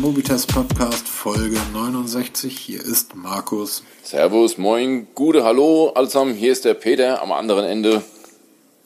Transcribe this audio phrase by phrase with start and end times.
[0.00, 2.56] Mobitest Podcast Folge 69.
[2.58, 3.82] Hier ist Markus.
[4.02, 6.34] Servus, moin, gute Hallo allesamen.
[6.34, 8.02] Hier ist der Peter am anderen Ende.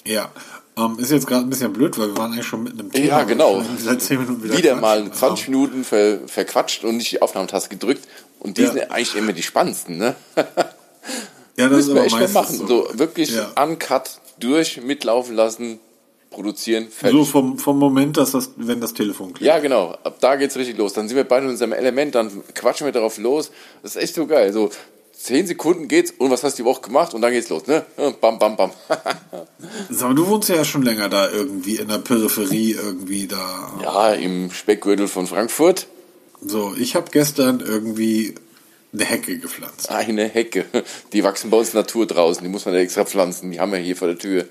[0.04, 0.30] Ja,
[0.76, 3.06] ähm, ist jetzt gerade ein bisschen blöd, weil wir waren eigentlich schon mit einem Thema.
[3.06, 3.62] Ja, genau.
[3.78, 7.68] Seit 10 Minuten wieder Wieder mal 20 Ähm, Minuten ver, verquatscht und nicht die Aufnahmetaste
[7.68, 8.06] gedrückt.
[8.40, 8.72] Und die Ja.
[8.72, 10.16] sind eigentlich immer die spannendsten, ne?
[10.36, 12.68] Ja, das ist Müssen wir aber echt mal meistens machen.
[12.68, 12.88] so.
[12.90, 13.52] So wirklich Ja.
[13.62, 14.10] uncut
[14.40, 15.78] durch, mitlaufen lassen,
[16.34, 17.18] produzieren, fertig.
[17.18, 19.56] So vom, vom Moment, dass das, wenn das Telefon klingelt.
[19.56, 19.96] Ja, genau.
[20.04, 20.92] Ab da geht's richtig los.
[20.92, 23.50] Dann sind wir beide in unserem Element, dann quatschen wir darauf los.
[23.82, 24.52] Das ist echt so geil.
[24.52, 24.70] So
[25.12, 27.84] zehn Sekunden geht's und was hast du die Woche gemacht und dann geht's los, ne?
[28.20, 28.70] Bam, bam, bam.
[29.90, 33.72] Sag mal, du wohnst ja schon länger da irgendwie in der Peripherie irgendwie da.
[33.82, 35.86] ja, im Speckgürtel von Frankfurt
[36.44, 38.34] So, ich habe gestern irgendwie
[38.92, 39.90] eine Hecke gepflanzt.
[39.90, 40.66] eine Hecke.
[41.12, 42.44] Die wachsen bei uns Natur draußen.
[42.44, 43.50] Die muss man ja extra pflanzen.
[43.50, 44.44] Die haben wir hier vor der Tür.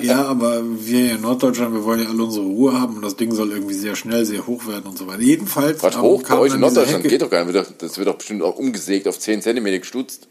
[0.00, 3.32] Ja, aber wir in Norddeutschland, wir wollen ja alle unsere Ruhe haben und das Ding
[3.34, 5.20] soll irgendwie sehr schnell, sehr hoch werden und so weiter.
[5.22, 7.72] Jedenfalls Was hoch bei euch in Norddeutschland geht doch gar nicht.
[7.78, 10.28] Das wird doch bestimmt auch umgesägt auf 10 cm gestutzt.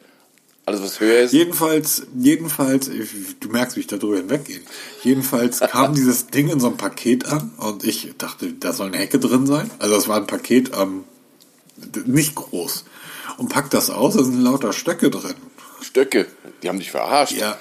[0.66, 1.34] Alles was höher ist.
[1.34, 4.60] Jedenfalls, jedenfalls, ich- du merkst, wie ich da drüber hinweggehe.
[5.04, 8.98] Jedenfalls kam dieses Ding in so einem Paket an und ich dachte, da soll eine
[8.98, 9.70] Hecke drin sein.
[9.80, 11.04] Also es war ein Paket, ähm,
[12.06, 12.86] nicht groß.
[13.38, 15.34] Und pack das aus, da sind lauter Stöcke drin.
[15.82, 16.28] Stöcke.
[16.62, 17.34] Die haben dich verarscht.
[17.38, 17.58] Ja.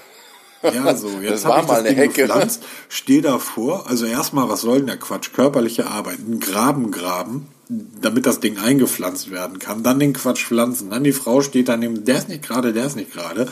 [0.62, 2.22] Ja, so, jetzt Das hab war ich mal das eine Ding Hecke.
[2.27, 5.33] gepflanzt, stehe davor, also erstmal, was soll denn der Quatsch?
[5.33, 10.91] Körperliche Arbeit, einen Graben graben, damit das Ding eingepflanzt werden kann, dann den Quatsch pflanzen,
[10.91, 13.48] dann die Frau steht daneben, der ist nicht gerade, der ist nicht gerade.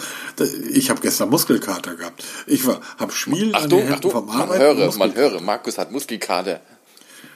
[0.71, 2.25] Ich habe gestern Muskelkater gehabt.
[2.47, 4.63] Ich war, hab Schwielen an den Achtung, Händen Achtung, vom man Arbeiten.
[4.63, 5.41] höre, Muskel- man höre.
[5.41, 6.61] Markus hat Muskelkater.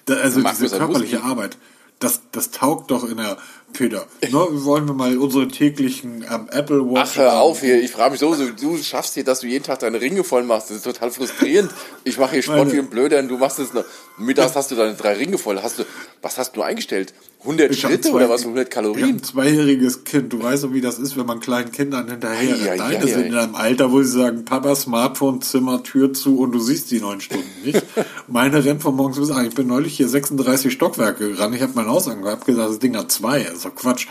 [0.06, 1.30] da, also Markus diese körperliche Muskel.
[1.30, 1.56] Arbeit,
[1.98, 3.36] das, das taugt doch in der
[3.72, 4.06] Peter.
[4.22, 7.10] Ne, wollen wir mal unsere täglichen ähm, Apple Watch.
[7.14, 7.82] Ach, hör auf hier.
[7.82, 10.42] Ich frage mich so, so, du schaffst hier, dass du jeden Tag deine Ringe voll
[10.44, 10.70] machst.
[10.70, 11.70] Das ist total frustrierend.
[12.04, 13.84] Ich mache hier Sport Meine- wie ein Blöder und du machst es noch.
[14.18, 15.60] Mittags hast du deine drei Ringe voll.
[15.62, 15.84] Hast du,
[16.20, 17.14] was hast du eingestellt?
[17.40, 18.42] 100 Ich Schritte zwei- oder was?
[18.42, 19.16] 100 Ich habe Kalorien?
[19.16, 20.32] ein zweijähriges Kind.
[20.32, 23.06] Du weißt doch, wie das ist, wenn man kleinen Kindern hinterher Ei, ei, Deine ei,
[23.08, 26.90] sind in einem Alter, wo sie sagen, Papa, Smartphone, Zimmer, Tür zu und du siehst
[26.92, 27.82] die neun Stunden nicht.
[28.28, 29.48] Meine rennt von morgens bis abends.
[29.48, 31.56] Ich bin neulich hier 36 Stockwerke gerannt.
[31.56, 33.42] Ich habe mein Haus angehabt, gesagt, das Ding hat zwei.
[33.42, 34.06] Das ist doch Quatsch.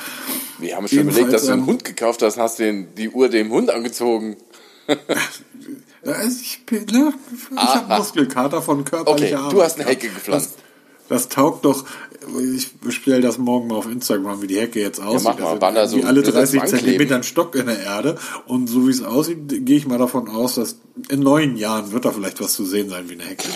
[0.60, 3.10] Wir haben schon Jedenfalls, überlegt, dass du einen ähm, Hund gekauft hast, hast den, die
[3.10, 4.38] Uhr dem Hund angezogen.
[6.04, 7.14] Ich, ne,
[7.52, 9.54] ich habe Muskelkater von körperlicher Okay, Arbeit.
[9.54, 9.88] du hast eine.
[9.88, 10.56] Hecke gepflanzt.
[11.12, 11.84] Das, taugt doch.
[12.56, 15.32] Ich bestelle das morgen mal auf Instagram, wie die Hecke jetzt aussieht.
[15.38, 16.86] mach mal, Banner so irgendwie alle blöd 30 ankleben.
[16.86, 18.18] Zentimeter ein Stock in der Erde.
[18.46, 20.78] Und so wie es aussieht, gehe ich mal davon aus, dass
[21.10, 23.48] in neun Jahren wird da vielleicht was zu sehen sein wie eine Hecke.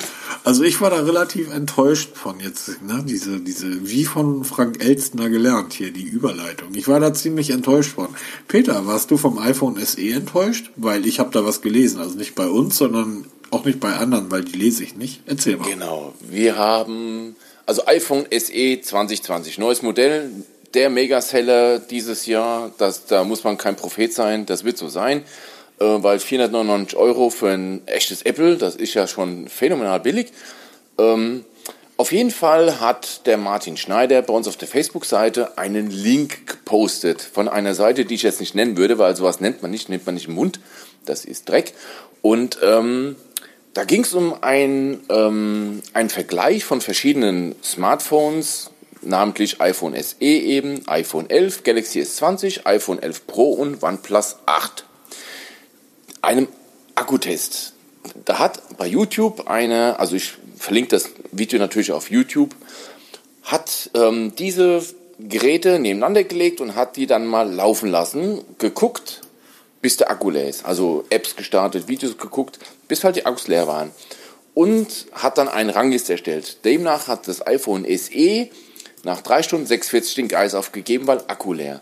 [0.43, 5.29] Also ich war da relativ enttäuscht von jetzt, ne, diese, diese, wie von Frank Elstner
[5.29, 6.69] gelernt hier, die Überleitung.
[6.73, 8.09] Ich war da ziemlich enttäuscht von.
[8.47, 10.71] Peter, warst du vom iPhone SE enttäuscht?
[10.75, 14.31] Weil ich habe da was gelesen, also nicht bei uns, sondern auch nicht bei anderen,
[14.31, 15.21] weil die lese ich nicht.
[15.25, 15.69] Erzähl mal.
[15.69, 16.13] Genau.
[16.29, 20.31] Wir haben, also iPhone SE 2020, neues Modell,
[20.73, 22.71] der Megaseller dieses Jahr.
[22.77, 25.23] Das, da muss man kein Prophet sein, das wird so sein.
[25.79, 30.31] Äh, weil 499 Euro für ein echtes Apple, das ist ja schon phänomenal billig.
[30.97, 31.43] Ähm,
[31.97, 37.21] auf jeden Fall hat der Martin Schneider bei uns auf der Facebook-Seite einen Link gepostet
[37.21, 40.05] von einer Seite, die ich jetzt nicht nennen würde, weil sowas nennt man nicht, nennt
[40.05, 40.59] man nicht im Mund.
[41.05, 41.73] Das ist Dreck.
[42.21, 43.15] Und ähm,
[43.75, 48.71] da ging es um ein, ähm, einen Vergleich von verschiedenen Smartphones,
[49.01, 54.85] namentlich iPhone SE eben, iPhone 11, Galaxy S20, iPhone 11 Pro und OnePlus 8
[56.21, 56.47] einem
[56.95, 57.73] Akkutest.
[58.23, 62.55] Da hat bei YouTube eine, also ich verlinke das Video natürlich auf YouTube,
[63.43, 64.83] hat ähm, diese
[65.19, 69.21] Geräte nebeneinander gelegt und hat die dann mal laufen lassen, geguckt,
[69.81, 70.65] bis der Akku leer ist.
[70.65, 72.57] Also Apps gestartet, Videos geguckt,
[72.87, 73.91] bis halt die Akkus leer waren.
[74.53, 76.63] Und hat dann einen Ranglist erstellt.
[76.63, 78.49] Demnach hat das iPhone SE
[79.03, 81.81] nach 3 Stunden 46 den Geist aufgegeben, weil Akku leer.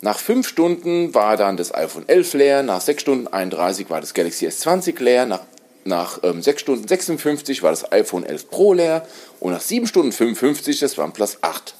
[0.00, 4.14] Nach 5 Stunden war dann das iPhone 11 leer, nach 6 Stunden 31 war das
[4.14, 5.40] Galaxy S20 leer, nach,
[5.84, 9.06] nach ähm, 6 Stunden 56 war das iPhone 11 Pro leer
[9.40, 11.74] und nach 7 Stunden 55 das OnePlus 8.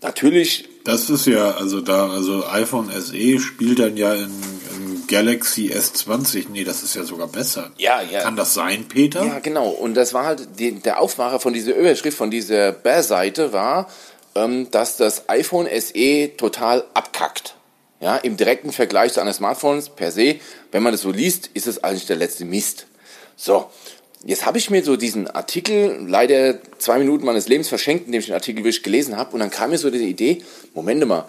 [0.00, 4.57] Natürlich, Das ist ja, also da, also iPhone SE spielt dann ja in, in
[5.08, 6.46] Galaxy S20.
[6.52, 7.70] Nee, das ist ja sogar besser.
[7.78, 8.22] Ja, ja.
[8.22, 9.24] Kann das sein, Peter?
[9.24, 13.52] ja genau, und das war halt, die, der Aufmacher von dieser Überschrift, von dieser Bär-Seite
[13.52, 13.88] war,
[14.34, 17.54] ähm, dass das iPhone SE total abkackt.
[18.00, 20.36] Ja, im direkten Vergleich zu anderen Smartphones per se,
[20.70, 22.86] wenn man das so liest, ist es eigentlich der letzte Mist.
[23.34, 23.70] So,
[24.24, 28.26] jetzt habe ich mir so diesen Artikel leider zwei Minuten meines Lebens verschenkt, indem ich
[28.26, 30.42] den Artikel wirklich gelesen habe, und dann kam mir so die Idee,
[30.74, 31.24] Moment mal,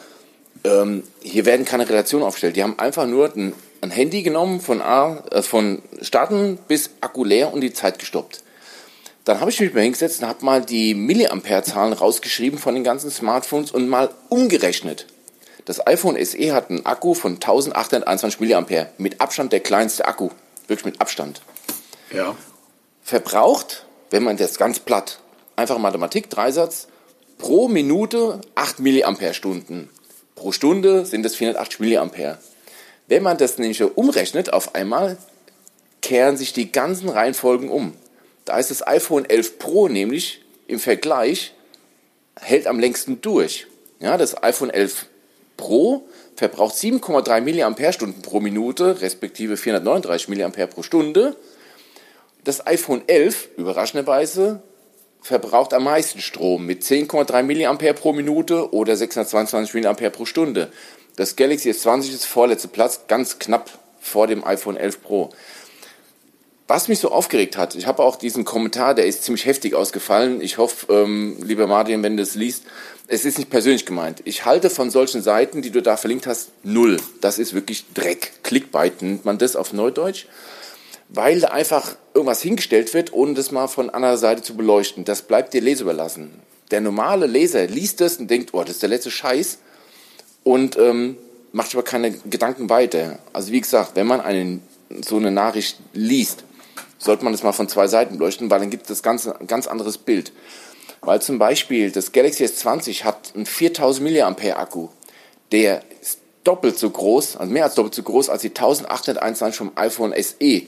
[0.63, 2.55] ähm, hier werden keine Relationen aufgestellt.
[2.55, 7.23] Die haben einfach nur ein, ein Handy genommen, von, A, äh, von Starten bis Akku
[7.23, 8.43] leer und die Zeit gestoppt.
[9.25, 13.11] Dann habe ich mich mal hingesetzt und habe mal die Milliampere-Zahlen rausgeschrieben von den ganzen
[13.11, 15.05] Smartphones und mal umgerechnet.
[15.65, 18.89] Das iPhone SE hat einen Akku von 1821 Milliampere.
[18.97, 20.29] Mit Abstand der kleinste Akku.
[20.67, 21.41] Wirklich mit Abstand.
[22.11, 22.35] Ja.
[23.03, 25.19] Verbraucht, wenn man das ganz platt,
[25.55, 26.87] einfach Mathematik, Dreisatz,
[27.37, 29.89] pro Minute 8 Milliampere-Stunden.
[30.33, 32.39] Pro Stunde sind es 480 Milliampere.
[33.09, 35.17] Wenn man das nämlich umrechnet auf einmal,
[36.01, 37.93] kehren sich die ganzen Reihenfolgen um.
[38.45, 41.53] Da ist das iPhone 11 Pro nämlich im Vergleich,
[42.39, 43.65] hält am längsten durch.
[43.99, 45.07] Ja, das iPhone 11
[45.57, 51.35] Pro verbraucht 7,3 mAh pro Minute, respektive 439 mAh pro Stunde.
[52.43, 54.61] Das iPhone 11, überraschenderweise,
[55.21, 60.71] verbraucht am meisten Strom mit 10,3 mAh pro Minute oder 622 mAh pro Stunde.
[61.19, 65.31] Das Galaxy S20 ist vorletzter Platz, ganz knapp vor dem iPhone 11 Pro.
[66.65, 70.39] Was mich so aufgeregt hat, ich habe auch diesen Kommentar, der ist ziemlich heftig ausgefallen.
[70.39, 72.63] Ich hoffe, ähm, lieber Martin, wenn du es liest,
[73.07, 74.21] es ist nicht persönlich gemeint.
[74.23, 76.95] Ich halte von solchen Seiten, die du da verlinkt hast, null.
[77.19, 78.31] Das ist wirklich Dreck.
[78.43, 80.25] Clickbait nennt man das auf Neudeutsch.
[81.09, 85.03] Weil da einfach irgendwas hingestellt wird, ohne das mal von anderer Seite zu beleuchten.
[85.03, 86.31] Das bleibt dir Leser überlassen.
[86.71, 89.57] Der normale Leser liest das und denkt, oh, das ist der letzte Scheiß.
[90.49, 91.15] Und ähm,
[91.51, 93.19] macht aber keine Gedanken weiter.
[93.33, 94.63] Also wie gesagt, wenn man einen,
[95.07, 96.43] so eine Nachricht liest,
[96.97, 99.67] sollte man das mal von zwei Seiten beleuchten, weil dann gibt es ganz, ein ganz
[99.67, 100.31] anderes Bild.
[101.01, 104.87] Weil zum Beispiel das Galaxy S20 hat einen 4000 mAh Akku.
[105.51, 109.71] Der ist doppelt so groß, also mehr als doppelt so groß als die 1821 vom
[109.75, 110.63] iPhone SE.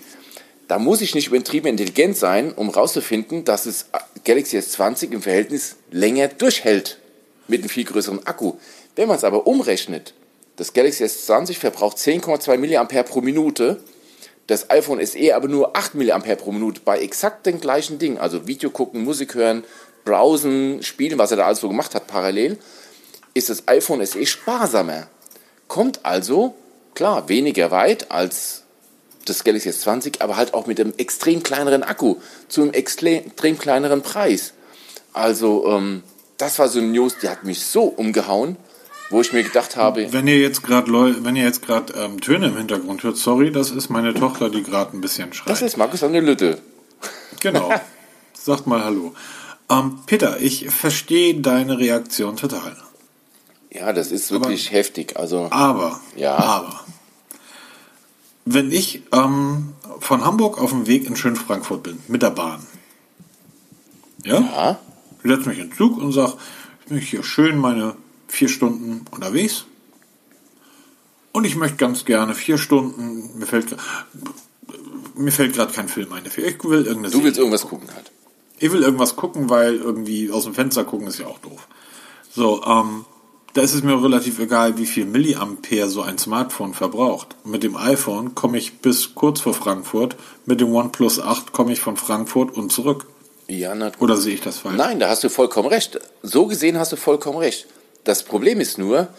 [0.67, 3.87] Da muss ich nicht übertrieben intelligent sein, um herauszufinden, dass das
[4.25, 6.99] Galaxy S20 im Verhältnis länger durchhält
[7.47, 8.53] mit einem viel größeren Akku.
[8.95, 10.13] Wenn man es aber umrechnet,
[10.57, 13.81] das Galaxy S20 verbraucht 10,2 mAh pro Minute
[14.51, 18.47] das iPhone SE aber nur 8 mAh pro Minute bei exakt den gleichen Dingen, also
[18.47, 19.63] Video gucken, Musik hören,
[20.03, 22.57] browsen, spielen, was er da alles so gemacht hat parallel,
[23.33, 25.07] ist das iPhone SE sparsamer.
[25.67, 26.55] Kommt also,
[26.95, 28.63] klar, weniger weit als
[29.25, 32.17] das Galaxy S20, aber halt auch mit einem extrem kleineren Akku
[32.49, 34.53] zu einem extrem kleineren Preis.
[35.13, 36.03] Also, ähm,
[36.37, 38.57] das war so eine News, die hat mich so umgehauen
[39.11, 40.11] wo ich mir gedacht habe.
[40.11, 43.71] Wenn ihr jetzt gerade wenn ihr jetzt gerade ähm, Töne im Hintergrund hört, sorry, das
[43.71, 45.49] ist meine Tochter, die gerade ein bisschen schreit.
[45.49, 46.59] Das ist Markus an der Lütte.
[47.39, 47.71] Genau.
[48.33, 49.13] Sagt mal Hallo.
[49.69, 52.75] Ähm, Peter, ich verstehe deine Reaktion total.
[53.71, 55.17] Ja, das ist wirklich aber, heftig.
[55.17, 55.47] Also.
[55.51, 55.99] Aber.
[56.15, 56.37] Ja.
[56.37, 56.79] Aber.
[58.45, 62.65] Wenn ich ähm, von Hamburg auf dem Weg in schön Frankfurt bin mit der Bahn,
[64.23, 64.79] ja, ja.
[65.23, 66.33] setze mich in den Zug und sage,
[66.85, 67.95] ich möchte hier schön meine
[68.31, 69.65] vier Stunden unterwegs.
[71.33, 73.75] Und ich möchte ganz gerne vier Stunden, mir fällt,
[75.15, 76.45] mir fällt gerade kein Film ein dafür.
[76.45, 78.11] Ich will irgendeine Du willst irgendwas gucken halt.
[78.59, 81.67] Ich will irgendwas gucken, weil irgendwie aus dem Fenster gucken ist ja auch doof.
[82.33, 83.05] So, ähm,
[83.53, 87.35] da ist es mir relativ egal, wie viel Milliampere so ein Smartphone verbraucht.
[87.43, 91.81] Mit dem iPhone komme ich bis kurz vor Frankfurt, mit dem OnePlus 8 komme ich
[91.81, 93.07] von Frankfurt und zurück.
[93.47, 94.77] Ja, Oder sehe ich das falsch?
[94.77, 95.99] Nein, da hast du vollkommen recht.
[96.23, 97.67] So gesehen hast du vollkommen recht.
[98.03, 99.09] Das Problem ist nur,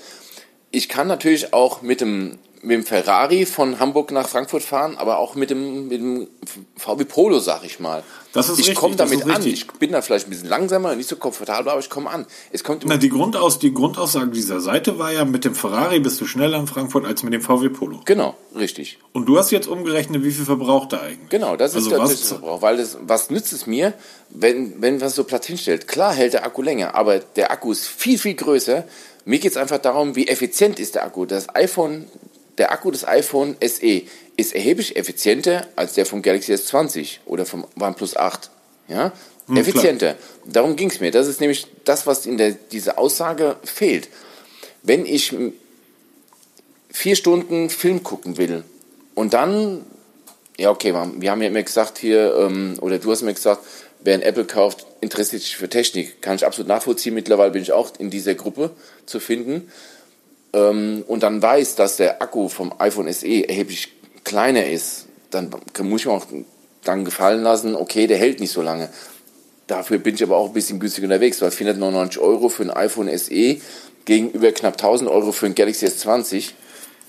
[0.70, 5.18] ich kann natürlich auch mit dem, mit dem Ferrari von Hamburg nach Frankfurt fahren, aber
[5.18, 6.28] auch mit dem, mit dem
[6.76, 8.04] VW Polo, sag ich mal.
[8.32, 9.44] Das ist ich komme damit an.
[9.44, 12.24] Ich bin da vielleicht ein bisschen langsamer, nicht so komfortabel, aber ich komme an.
[12.52, 16.20] Es kommt Na, die, Grundaus, die Grundaussage dieser Seite war ja, mit dem Ferrari bist
[16.20, 18.00] du schneller in Frankfurt als mit dem VW Polo.
[18.04, 18.98] Genau, richtig.
[19.12, 21.31] Und du hast jetzt umgerechnet, wie viel verbraucht er eigentlich?
[21.31, 22.62] Genau, das ist also der Verbrauch.
[22.62, 23.92] Weil das, was nützt es mir,
[24.31, 25.88] wenn, wenn man es so platt hinstellt?
[25.88, 28.84] Klar hält der Akku länger, aber der Akku ist viel, viel größer.
[29.24, 31.26] Mir geht es einfach darum, wie effizient ist der Akku.
[31.26, 32.06] Das iPhone,
[32.58, 34.02] der Akku des iPhone SE
[34.36, 38.50] ist erheblich effizienter als der vom Galaxy S20 oder vom OnePlus 8.
[38.88, 39.12] Ja?
[39.46, 40.14] Hm, effizienter.
[40.14, 40.52] Klar.
[40.52, 41.10] Darum ging es mir.
[41.10, 44.08] Das ist nämlich das, was in der, dieser Aussage fehlt.
[44.82, 45.34] Wenn ich
[46.90, 48.64] vier Stunden Film gucken will
[49.14, 49.84] und dann,
[50.58, 53.62] ja okay, wir haben ja immer gesagt hier, ähm, oder du hast mir gesagt,
[54.00, 56.20] wer ein Apple kauft, interessiert sich für Technik.
[56.22, 57.14] Kann ich absolut nachvollziehen.
[57.14, 58.70] Mittlerweile bin ich auch in dieser Gruppe
[59.06, 59.70] zu finden.
[60.52, 63.92] Ähm, und dann weiß, dass der Akku vom iPhone SE erheblich
[64.24, 65.50] kleiner ist, dann
[65.82, 66.26] muss ich mir auch
[66.84, 68.88] dann gefallen lassen, okay, der hält nicht so lange.
[69.66, 73.08] Dafür bin ich aber auch ein bisschen günstiger unterwegs, weil 499 Euro für ein iPhone
[73.16, 73.56] SE
[74.04, 76.50] gegenüber knapp 1000 Euro für ein Galaxy S20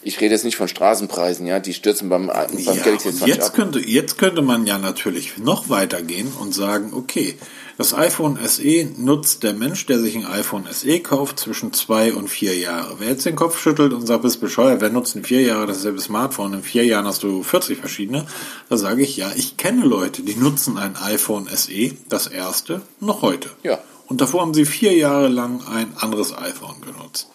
[0.03, 3.25] Ich rede jetzt nicht von Straßenpreisen, ja, die stürzen beim, beim Ja, Galaxy und S20
[3.27, 3.53] jetzt ab.
[3.55, 7.35] könnte, jetzt könnte man ja natürlich noch weitergehen und sagen, okay,
[7.77, 12.27] das iPhone SE nutzt der Mensch, der sich ein iPhone SE kauft, zwischen zwei und
[12.27, 12.95] vier Jahre.
[12.99, 15.99] Wer jetzt den Kopf schüttelt und sagt, bist bescheuert, wer nutzt in vier Jahre dasselbe
[15.99, 16.53] Smartphone?
[16.53, 18.27] In vier Jahren hast du 40 verschiedene.
[18.69, 23.23] Da sage ich, ja, ich kenne Leute, die nutzen ein iPhone SE, das erste, noch
[23.23, 23.49] heute.
[23.63, 23.79] Ja.
[24.07, 27.29] Und davor haben sie vier Jahre lang ein anderes iPhone genutzt.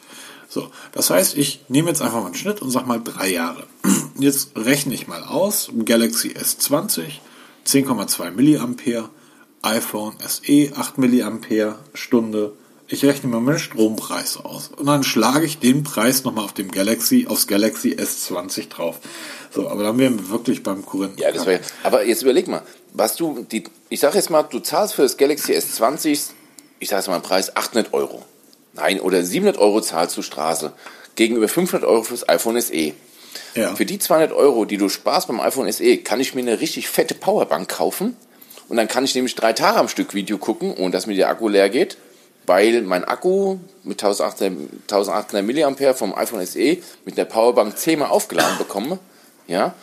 [0.48, 3.64] So, das heißt, ich nehme jetzt einfach mal einen Schnitt und sag mal drei Jahre.
[4.18, 7.02] Jetzt rechne ich mal aus, Galaxy S20,
[7.66, 9.10] 10,2 Milliampere,
[9.62, 12.52] iPhone SE, 8 Milliampere Stunde.
[12.90, 14.70] Ich rechne mir meinen Strompreis aus.
[14.76, 18.98] Und dann schlage ich den Preis nochmal auf dem Galaxy, aufs Galaxy S20 drauf.
[19.50, 21.18] So, aber dann wären wir wirklich beim Korinthen.
[21.18, 21.60] Ja, das wäre.
[21.82, 22.62] Aber jetzt überleg mal,
[22.94, 26.30] was du, die, ich sag jetzt mal, du zahlst für das Galaxy S20,
[26.78, 28.24] ich sag jetzt mal einen Preis 800 Euro.
[28.72, 30.72] Nein, oder 700 Euro zahlst du Straße.
[31.14, 32.92] Gegenüber 500 Euro fürs iPhone SE.
[33.54, 33.74] Ja.
[33.74, 36.88] Für die 200 Euro, die du sparst beim iPhone SE, kann ich mir eine richtig
[36.88, 38.16] fette Powerbank kaufen.
[38.68, 41.28] Und dann kann ich nämlich drei Tage am Stück Video gucken, ohne dass mir der
[41.28, 41.96] Akku leer geht.
[42.46, 48.56] Weil mein Akku mit 1800, 1800 Milliampere vom iPhone SE mit der Powerbank zehnmal aufgeladen
[48.56, 48.98] bekomme.
[49.46, 49.74] Ja,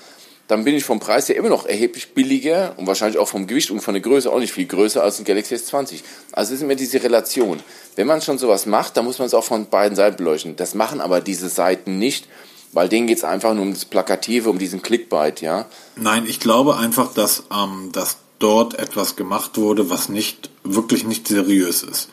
[0.48, 3.72] dann bin ich vom Preis her immer noch erheblich billiger und wahrscheinlich auch vom Gewicht
[3.72, 6.01] und von der Größe auch nicht viel größer als ein Galaxy S20.
[6.34, 7.60] Also ist immer diese Relation.
[7.96, 10.56] Wenn man schon sowas macht, dann muss man es auch von beiden Seiten beleuchten.
[10.56, 12.27] Das machen aber diese Seiten nicht,
[12.74, 15.65] weil denen geht es einfach nur um das Plakative, um diesen Clickbait, ja.
[15.96, 21.28] Nein, ich glaube einfach, dass, ähm, dass dort etwas gemacht wurde, was nicht wirklich nicht
[21.28, 22.10] seriös ist.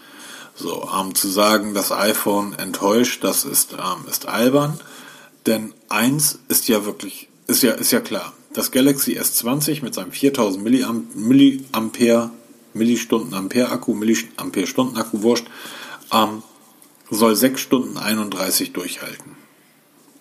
[0.54, 4.80] So, ähm, zu sagen, das iPhone enttäuscht, das ist, ähm, ist albern.
[5.44, 8.32] Denn eins ist ja wirklich, ist ja, ist ja klar.
[8.54, 12.30] Das Galaxy S20 mit seinem 4000 Milliamp Milliampere,
[12.72, 15.48] Millistunden Ampere Akku, Milliampere Stunden Akku, wurscht,
[16.14, 16.42] ähm,
[17.10, 19.36] soll 6 Stunden 31 durchhalten.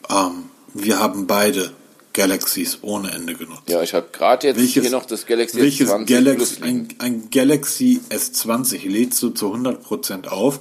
[0.09, 1.71] Ähm, wir haben beide
[2.13, 3.63] Galaxies ohne Ende genutzt.
[3.67, 7.29] Ja, ich habe gerade jetzt Welches- hier noch das Galaxy welches S20 Galaxy, ein, ein
[7.31, 10.59] Galaxy S20 lädst du zu 100% auf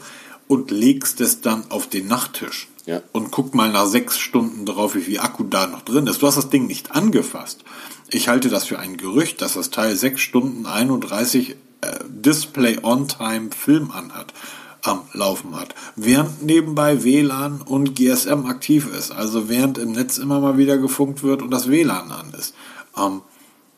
[0.49, 2.69] und legst es dann auf den Nachttisch.
[2.87, 3.03] Ja.
[3.13, 6.23] Und guck mal nach sechs Stunden drauf, wie viel Akku da noch drin ist.
[6.23, 7.63] Du hast das Ding nicht angefasst.
[8.11, 11.51] Ich halte das für ein Gerücht, dass das Teil sechs Stunden 31
[11.83, 14.33] äh, Display on Time Film anhat,
[14.83, 15.75] am Laufen hat.
[15.97, 19.11] Während nebenbei WLAN und GSM aktiv ist.
[19.11, 22.55] Also während im Netz immer mal wieder gefunkt wird und das WLAN an ist.
[22.97, 23.23] Ähm,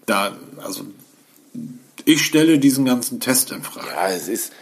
[0.07, 0.85] da, also,
[2.05, 3.89] ich stelle diesen ganzen Test in Frage.
[3.89, 4.53] Ja, es ist,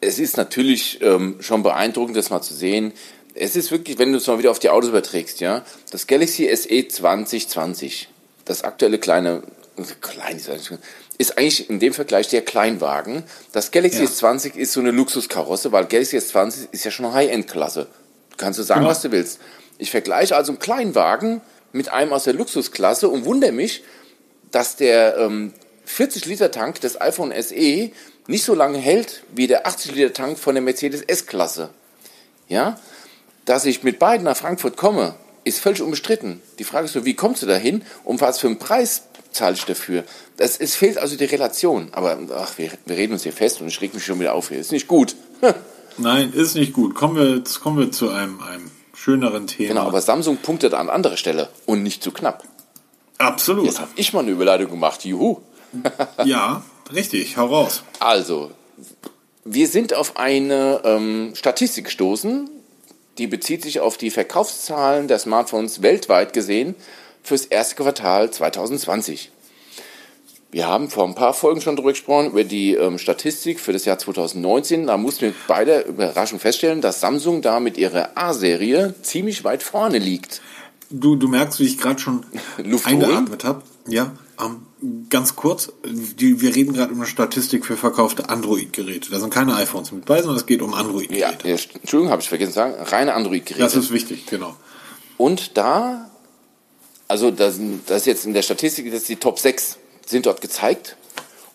[0.00, 2.92] es ist natürlich ähm, schon beeindruckend, das mal zu sehen.
[3.34, 6.48] Es ist wirklich, wenn du es mal wieder auf die Autos überträgst, ja, das Galaxy
[6.54, 8.08] SE 2020,
[8.44, 9.42] das aktuelle kleine,
[10.00, 10.40] klein
[11.18, 13.24] ist eigentlich- in dem Vergleich der Kleinwagen.
[13.52, 14.08] Das Galaxy Ja.
[14.08, 17.86] S20 ist so eine Luxuskarosse, weil Galaxy S20 ist ja schon High-End-Klasse.
[18.30, 18.90] Du kannst du sagen, Genau.
[18.90, 19.40] was du willst.
[19.78, 21.40] Ich vergleiche also einen Kleinwagen
[21.72, 23.82] mit einem aus der Luxusklasse und wundere mich,
[24.52, 25.52] dass der ähm,
[25.86, 27.90] 40-Liter-Tank des iPhone SE
[28.26, 31.70] nicht so lange hält wie der 80-Liter-Tank von der Mercedes S-Klasse.
[32.48, 32.78] Ja?
[33.44, 35.14] Dass ich mit beiden nach Frankfurt komme,
[35.48, 36.40] ist völlig unbestritten.
[36.58, 39.64] Die Frage ist so, wie kommst du dahin und was für einen Preis zahle ich
[39.64, 40.04] dafür?
[40.36, 41.88] Das, es fehlt also die Relation.
[41.92, 44.48] Aber ach, wir, wir reden uns hier fest und ich reg mich schon wieder auf
[44.48, 44.58] hier.
[44.58, 45.16] Ist nicht gut.
[45.98, 46.94] Nein, ist nicht gut.
[46.94, 49.68] Kommen wir, jetzt kommen wir zu einem, einem schöneren Thema.
[49.68, 52.44] genau, aber Samsung punktet an anderer Stelle und nicht zu knapp.
[53.18, 53.66] Absolut.
[53.66, 55.04] Jetzt habe ich mal eine Überleitung gemacht.
[55.04, 55.38] Juhu.
[56.24, 56.62] Ja,
[56.92, 57.36] richtig.
[57.36, 57.82] Hau raus.
[58.00, 58.50] Also,
[59.44, 62.48] wir sind auf eine ähm, Statistik gestoßen,
[63.18, 66.74] die bezieht sich auf die Verkaufszahlen der Smartphones weltweit gesehen
[67.22, 69.32] fürs erste Quartal 2020.
[70.50, 73.84] Wir haben vor ein paar Folgen schon darüber gesprochen, über die ähm, Statistik für das
[73.84, 74.86] Jahr 2019.
[74.86, 79.62] Da mussten wir bei der Überraschung feststellen, dass Samsung da mit ihrer A-Serie ziemlich weit
[79.62, 80.40] vorne liegt.
[80.88, 82.24] Du, du merkst, wie ich gerade schon
[82.84, 83.62] eingeatmet habe.
[83.88, 84.62] Ja, ähm,
[85.10, 85.72] ganz kurz.
[85.84, 89.10] Die, wir reden gerade über eine Statistik für verkaufte Android-Geräte.
[89.10, 91.48] Da sind keine iPhones mit bei, sondern es geht um Android-Geräte.
[91.48, 93.62] ja, Entschuldigung, habe ich vergessen zu sagen, reine Android-Geräte.
[93.62, 94.56] Das ist wichtig, genau.
[95.16, 96.10] Und da,
[97.08, 100.40] also das, das ist jetzt in der Statistik, das ist die Top 6, sind dort
[100.40, 100.96] gezeigt.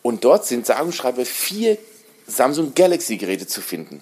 [0.01, 1.77] Und dort sind sage und schreibe vier
[2.27, 4.01] Samsung Galaxy Geräte zu finden.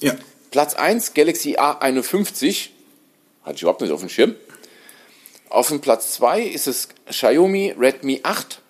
[0.00, 0.14] Ja,
[0.50, 2.70] Platz 1 Galaxy A51,
[3.42, 4.34] hatte ich überhaupt nicht auf dem Schirm.
[5.50, 8.60] Auf dem Platz 2 ist es Xiaomi Redmi 8.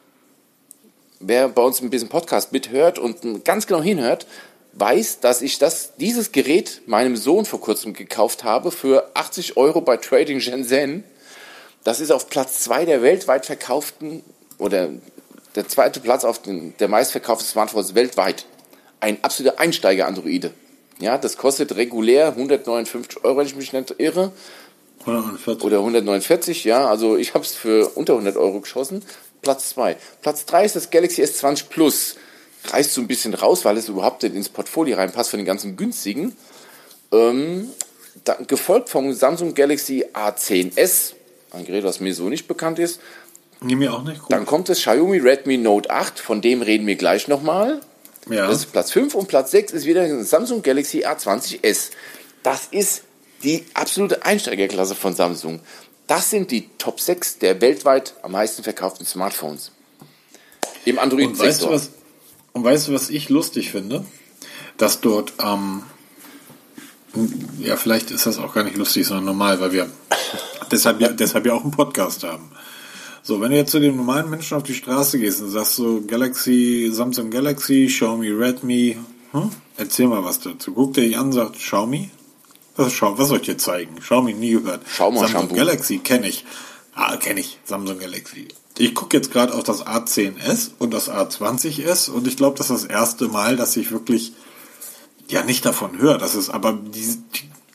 [1.19, 4.27] Wer bei uns ein bisschen Podcast mithört und ganz genau hinhört,
[4.75, 9.81] weiß, dass ich das, dieses Gerät meinem Sohn vor kurzem gekauft habe für 80 Euro
[9.81, 11.03] bei Trading Shenzhen.
[11.83, 14.23] Das ist auf Platz 2 der weltweit verkauften
[14.59, 14.91] oder
[15.57, 18.47] der zweite Platz auf den, der meistverkauften Smartphones weltweit.
[19.01, 20.53] Ein absoluter Einsteiger-Androide.
[21.01, 24.33] Ja, das kostet regulär 159 Euro, wenn ich mich nicht irre.
[25.17, 25.65] 149.
[25.65, 26.89] Oder 149, ja.
[26.89, 29.03] Also ich habe es für unter 100 Euro geschossen.
[29.43, 29.97] Platz 2.
[30.23, 32.17] Platz 3 ist das Galaxy S20 Plus.
[32.65, 35.77] Reißt so ein bisschen raus, weil es überhaupt nicht ins Portfolio reinpasst von den ganzen
[35.77, 36.37] günstigen.
[37.13, 37.71] Ähm,
[38.25, 41.15] da, gefolgt vom Samsung Galaxy A10s,
[41.53, 43.01] ein Gerät, was mir so nicht bekannt ist.
[43.61, 44.21] Nee, mir auch nicht.
[44.21, 44.33] Gut.
[44.33, 47.81] Dann kommt das Xiaomi Redmi Note 8, von dem reden wir gleich nochmal.
[48.29, 48.47] ja.
[48.47, 51.91] Das ist Platz 5 und Platz 6 ist wieder ein Samsung Galaxy A20s.
[52.43, 53.03] Das ist
[53.43, 55.61] die absolute Einsteigerklasse von Samsung.
[56.07, 59.73] Das sind die Top 6 der weltweit am meisten verkauften Smartphones.
[60.85, 61.71] Im und weißt du Android-Sektor.
[61.73, 61.91] was?
[62.53, 64.05] Und weißt du, was ich lustig finde?
[64.79, 65.83] Dass dort, ähm,
[67.59, 69.91] ja, vielleicht ist das auch gar nicht lustig, sondern normal, weil wir
[70.71, 72.51] deshalb ja, deshalb ja auch einen Podcast haben.
[73.23, 76.03] So, wenn du jetzt zu dem normalen Menschen auf die Straße gehst und sagst so
[76.07, 78.97] Galaxy, Samsung Galaxy, Xiaomi Redmi,
[79.33, 79.51] hm?
[79.77, 80.73] erzähl mal was dazu.
[80.73, 82.11] Guckt er dich an, sagt Xiaomi?
[82.79, 83.97] Was, Schau, was soll ich dir zeigen?
[83.97, 84.83] Xiaomi nie gehört.
[84.89, 85.55] Schau mal, Samsung Shampoo.
[85.57, 86.45] Galaxy kenne ich.
[86.95, 87.59] Ah, kenne ich.
[87.65, 88.47] Samsung Galaxy.
[88.79, 92.85] Ich gucke jetzt gerade auf das A10s und das A20s und ich glaube, das ist
[92.85, 94.33] das erste Mal, dass ich wirklich
[95.29, 96.19] ja nicht davon höre.
[96.19, 97.17] Das ist aber die,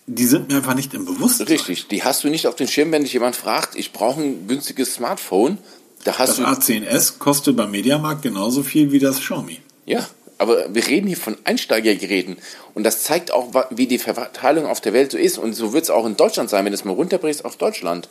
[0.08, 1.48] die, sind mir einfach nicht im Bewusstsein.
[1.48, 4.48] Richtig, die hast du nicht auf den Schirm, wenn dich jemand fragt, ich brauche ein
[4.48, 5.58] günstiges Smartphone.
[6.06, 9.60] Da hast Das du A10s kostet beim Mediamarkt genauso viel wie das Xiaomi.
[9.86, 10.08] Ja,
[10.38, 12.38] aber wir reden hier von Einsteigergeräten
[12.74, 15.84] und das zeigt auch, wie die Verteilung auf der Welt so ist und so wird
[15.84, 18.10] es auch in Deutschland sein, wenn du es mal runterbrichst auf Deutschland.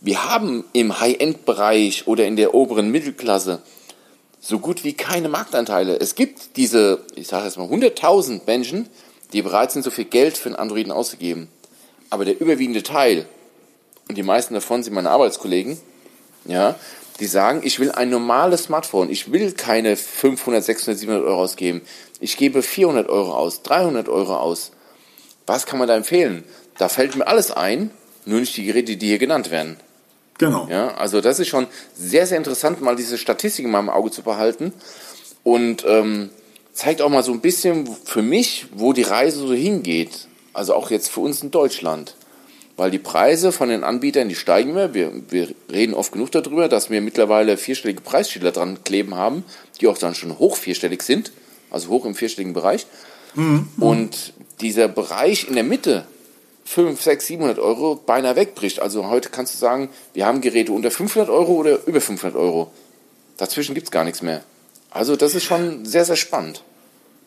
[0.00, 3.62] Wir haben im High-End-Bereich oder in der oberen Mittelklasse
[4.40, 5.98] so gut wie keine Marktanteile.
[5.98, 8.88] Es gibt diese, ich sage jetzt mal 100.000 Menschen,
[9.32, 11.48] die bereit sind, so viel Geld für einen Androiden auszugeben.
[12.10, 13.26] Aber der überwiegende Teil,
[14.08, 15.78] und die meisten davon sind meine Arbeitskollegen,
[16.46, 16.76] ja,
[17.20, 19.10] die sagen, ich will ein normales Smartphone.
[19.10, 21.82] Ich will keine 500, 600, 700 Euro ausgeben.
[22.20, 24.72] Ich gebe 400 Euro aus, 300 Euro aus.
[25.46, 26.44] Was kann man da empfehlen?
[26.76, 27.90] Da fällt mir alles ein,
[28.24, 29.78] nur nicht die Geräte, die hier genannt werden.
[30.38, 30.68] Genau.
[30.70, 34.22] Ja, also das ist schon sehr, sehr interessant, mal diese Statistiken mal im Auge zu
[34.22, 34.72] behalten
[35.42, 36.30] und ähm,
[36.72, 40.28] zeigt auch mal so ein bisschen für mich, wo die Reise so hingeht.
[40.52, 42.14] Also auch jetzt für uns in Deutschland.
[42.78, 44.94] Weil die Preise von den Anbietern, die steigen immer.
[44.94, 49.44] Wir, wir reden oft genug darüber, dass wir mittlerweile vierstellige Preisschilder dran kleben haben,
[49.80, 51.32] die auch dann schon hoch vierstellig sind,
[51.70, 52.86] also hoch im vierstelligen Bereich.
[53.78, 56.06] Und dieser Bereich in der Mitte,
[56.64, 58.80] 5, 6, 700 Euro, beinahe wegbricht.
[58.80, 62.70] Also heute kannst du sagen, wir haben Geräte unter 500 Euro oder über 500 Euro.
[63.38, 64.44] Dazwischen gibt es gar nichts mehr.
[64.90, 66.62] Also das ist schon sehr, sehr spannend.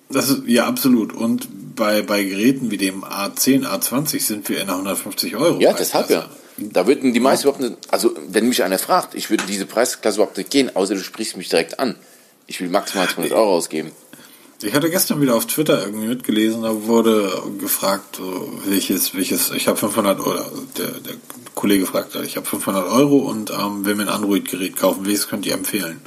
[0.09, 1.13] Das ist, ja, absolut.
[1.13, 5.59] Und bei, bei Geräten wie dem A10, A20 sind wir in der 150 Euro.
[5.59, 6.29] Ja, deshalb ja.
[6.57, 10.17] Da würden die meisten überhaupt nicht, also wenn mich einer fragt, ich würde diese Preisklasse
[10.17, 11.95] überhaupt nicht gehen, außer du sprichst mich direkt an.
[12.45, 13.91] Ich will maximal 200 Euro ausgeben.
[14.61, 19.67] Ich hatte gestern wieder auf Twitter irgendwie mitgelesen, da wurde gefragt, so, welches, welches, ich
[19.67, 20.45] habe 500 Euro,
[20.77, 21.15] der, der
[21.55, 25.47] Kollege fragte, ich habe 500 Euro und ähm, will mir ein Android-Gerät kaufen, welches könnt
[25.47, 25.99] ihr empfehlen?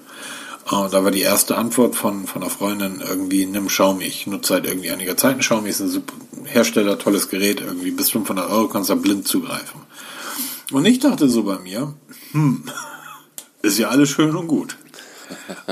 [0.67, 4.05] Äh, da war die erste Antwort von, von einer Freundin irgendwie, nimm Xiaomi.
[4.05, 7.91] Ich nutze seit irgendwie einiger Zeit ein Xiaomi, ist ein super Hersteller, tolles Gerät, irgendwie
[7.91, 9.81] bis 500 Euro kannst du da blind zugreifen.
[10.73, 11.95] Und ich dachte so bei mir,
[12.33, 12.65] hm,
[13.63, 14.77] ist ja alles schön und gut.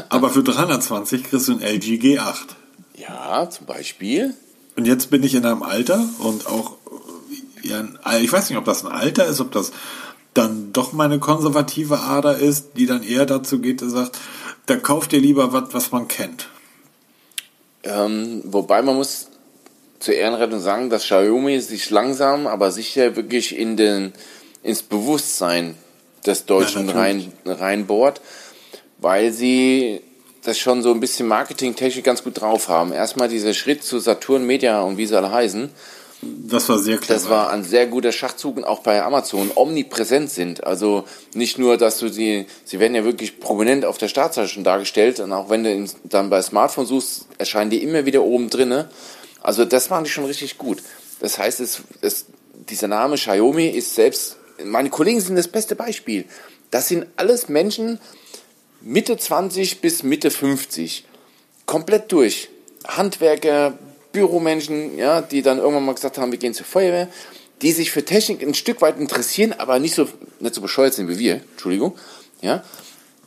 [0.08, 2.34] Aber für 320 kriegst du ein LG G8.
[2.96, 4.34] Ja, zum Beispiel.
[4.76, 6.76] Und jetzt bin ich in einem Alter und auch,
[7.62, 9.72] ich weiß nicht, ob das ein Alter ist, ob das
[10.34, 14.18] dann doch meine konservative Ader ist, die dann eher dazu geht, dass sagt,
[14.66, 16.48] da kauft ihr lieber was, was man kennt.
[17.84, 19.28] Ähm, wobei man muss
[19.98, 24.12] zur Ehrenrettung sagen, dass Xiaomi sich langsam, aber sicher wirklich in den,
[24.62, 25.76] ins Bewusstsein
[26.26, 28.20] des Deutschen Ja, rein, reinbohrt,
[28.98, 30.00] weil sie
[30.44, 32.92] das schon so ein bisschen marketingtechnisch ganz gut drauf haben.
[32.92, 35.70] Erstmal dieser Schritt zu Saturn Media und wie sie alle heißen,
[36.24, 37.14] Das war sehr clever.
[37.14, 40.62] das war ein sehr guter Schachzug und auch bei Amazon omnipräsent sind.
[40.64, 41.04] Also
[41.34, 45.18] nicht nur, dass du sie, sie werden ja wirklich prominent auf der Startseite schon dargestellt
[45.18, 48.88] und auch wenn du dann bei Smartphone suchst, erscheinen die immer wieder oben drinne.
[49.40, 50.80] Also das machen die schon richtig gut.
[51.18, 52.26] Das heißt, es, es,
[52.70, 56.26] dieser Name Xiaomi ist selbst, meine Kollegen sind das beste Beispiel.
[56.70, 57.98] Das sind alles Menschen
[58.80, 61.04] Mitte 20 bis Mitte 50.
[61.66, 62.48] Komplett durch.
[62.86, 63.78] Handwerker,
[64.12, 67.08] Büromenschen, ja, die dann irgendwann mal gesagt haben, wir gehen zur Feuerwehr,
[67.62, 70.08] die sich für Technik ein Stück weit interessieren, aber nicht so,
[70.40, 71.96] nicht so bescheuert sind wie wir, Entschuldigung,
[72.40, 72.64] ja,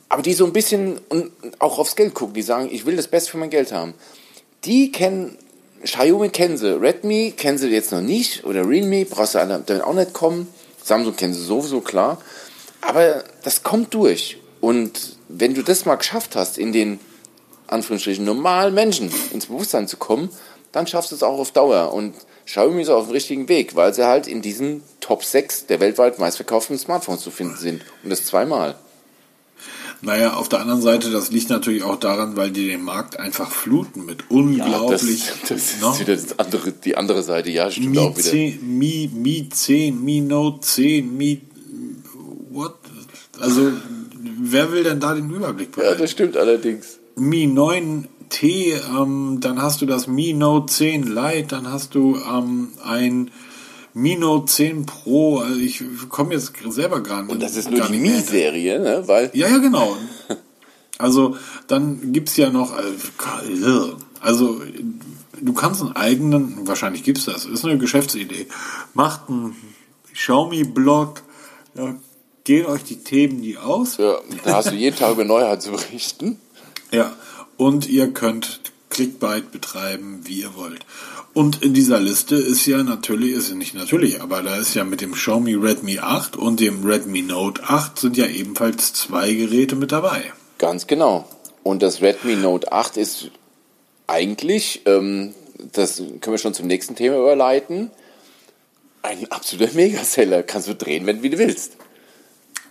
[0.08, 3.08] aber die so ein bisschen und auch aufs Geld gucken, die sagen, ich will das
[3.08, 3.94] Beste für mein Geld haben.
[4.64, 5.36] Die kennen,
[5.82, 9.94] Xiaomi kennen sie, Redmi kennen sie jetzt noch nicht oder Realme, brauchst du damit auch
[9.94, 10.48] nicht kommen,
[10.82, 12.20] Samsung kennen sie sowieso, klar,
[12.80, 17.00] aber das kommt durch und wenn du das mal geschafft hast, in den
[17.66, 20.30] Anführungsstrichen normalen Menschen ins Bewusstsein zu kommen,
[20.76, 21.94] dann schaffst du es auch auf Dauer.
[21.94, 25.80] Und Xiaomi ist auf dem richtigen Weg, weil sie halt in diesen Top 6 der
[25.80, 27.82] weltweit meistverkauften Smartphones zu finden sind.
[28.04, 28.74] Und das zweimal.
[30.02, 33.50] Naja, auf der anderen Seite, das liegt natürlich auch daran, weil die den Markt einfach
[33.50, 35.26] fluten mit unglaublich.
[35.26, 38.28] Ja, das, das ist wieder das andere, die andere Seite, ja, stimmt Mi auch wieder.
[38.30, 41.40] 10, Mi, Mi 10, Mi Note 10, Mi.
[42.50, 42.74] What?
[43.40, 43.72] Also,
[44.38, 46.02] wer will denn da den Überblick Ja, behalten?
[46.02, 46.98] das stimmt allerdings.
[47.16, 47.46] Mi
[48.30, 53.30] 9T, ähm, dann hast du das Mi Note 10 Lite, dann hast du ähm, ein
[53.94, 55.38] Mi Note 10 Pro.
[55.38, 57.32] Also ich komme jetzt selber gar nicht.
[57.32, 59.02] Und das ist nur die Mi-Serie, ne?
[59.06, 59.96] Weil Ja, ja, genau.
[60.98, 61.36] Also
[61.66, 62.82] dann gibt's ja noch, äh,
[64.20, 64.62] also
[65.38, 68.46] du kannst einen eigenen, wahrscheinlich gibt's das, ist eine Geschäftsidee.
[68.94, 69.54] Macht einen
[70.14, 71.22] Xiaomi-Blog,
[71.74, 71.96] ja,
[72.44, 73.98] gehen euch die Themen die aus.
[73.98, 76.40] ja, da hast du jeden Tag über Neuheit zu berichten.
[76.90, 77.12] Ja,
[77.56, 80.86] und ihr könnt Clickbait betreiben, wie ihr wollt.
[81.34, 84.84] Und in dieser Liste ist ja natürlich, ist ja nicht natürlich, aber da ist ja
[84.84, 89.76] mit dem Xiaomi Redmi 8 und dem Redmi Note 8 sind ja ebenfalls zwei Geräte
[89.76, 90.32] mit dabei.
[90.56, 91.28] Ganz genau.
[91.62, 93.30] Und das Redmi Note 8 ist
[94.06, 95.34] eigentlich, ähm,
[95.72, 97.90] das können wir schon zum nächsten Thema überleiten,
[99.02, 100.42] ein absoluter Megaseller.
[100.42, 101.76] Kannst du drehen, wenn du willst.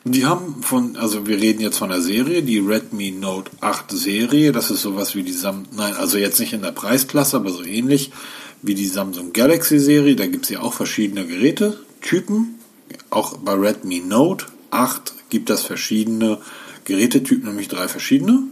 [0.08, 4.52] Die haben von, also wir reden jetzt von der Serie, die Redmi Note 8 Serie,
[4.52, 7.64] das ist sowas wie die Sam, nein, also jetzt nicht in der Preisklasse, aber so
[7.64, 8.12] ähnlich
[8.62, 12.60] wie die Samsung Galaxy Serie, da gibt's ja auch verschiedene Gerätetypen,
[13.10, 16.40] auch bei Redmi Note 8 gibt es verschiedene
[16.84, 18.44] Gerätetypen, nämlich drei verschiedene.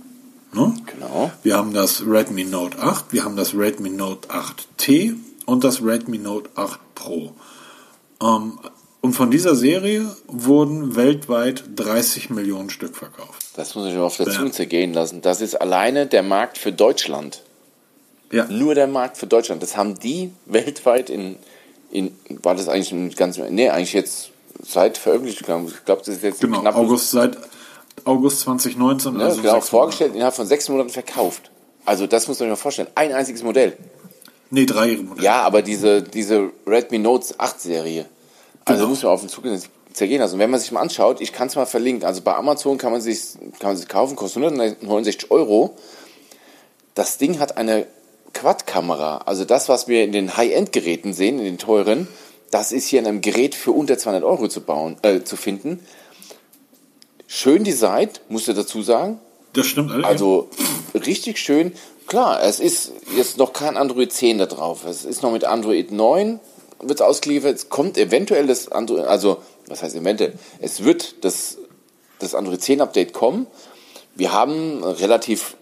[0.54, 0.74] Ne?
[0.88, 1.32] Genau.
[1.44, 6.18] Wir haben das Redmi Note 8, wir haben das Redmi Note 8T und das Redmi
[6.18, 7.36] Note 8 Pro.
[8.24, 8.58] Ähm,
[9.04, 13.48] und von dieser Serie wurden weltweit 30 Millionen Stück verkauft.
[13.58, 14.32] Das muss ich mir auf der Ja.
[14.32, 15.22] Zunge zergehen lassen.
[15.22, 17.42] Das ist alleine der Markt für Deutschland.
[18.32, 18.46] Ja.
[18.46, 19.62] Nur der Markt für Deutschland.
[19.62, 21.36] Das haben die weltweit in,
[21.92, 24.32] in war das eigentlich ein ganz, nee, eigentlich jetzt
[24.66, 27.38] seit Veröffentlichung, ich glaube, das ist jetzt Genau, knapp, August seit
[28.06, 29.18] August 2019.
[29.18, 31.52] ne, also genau, vorgestellt, innerhalb von sechs Monaten verkauft.
[31.84, 32.88] Also das muss man sich mal vorstellen.
[32.96, 33.76] Ein einziges Modell.
[34.50, 35.26] Nee, drei Modelle.
[35.26, 38.06] Ja, aber diese, diese Redmi Note 8 Serie.
[38.66, 39.46] Also muss man auf den Zug
[39.94, 40.36] zergehen lassen.
[40.36, 42.06] Und wenn man sich mal anschaut, ich kann es mal verlinken.
[42.06, 45.76] Also bei Amazon kann man sich kann man sich kaufen, kostet 169 Euro.
[46.96, 47.88] Das Ding hat eine
[48.34, 49.20] Quad-Kamera.
[49.26, 52.08] Also das, was wir in den High-End-Geräten sehen, in den teuren,
[52.52, 55.80] das ist hier in einem Gerät für unter 200 Euro zu bauen, äh, zu finden.
[57.28, 59.20] Schön designt, musst du dazu sagen.
[59.54, 60.06] Das stimmt alles.
[60.06, 60.50] Also
[60.94, 61.74] richtig schön.
[62.08, 64.86] Klar, es ist jetzt noch kein Android 10 da drauf.
[64.86, 66.40] Es ist noch mit Android 9
[66.88, 67.56] wird ausgeliefert.
[67.56, 70.34] Es kommt eventuell das Android, also was heißt eventuell?
[70.60, 71.58] Es wird das,
[72.20, 73.48] das Android 10 Update kommen.
[74.16, 75.56] Wir haben relativ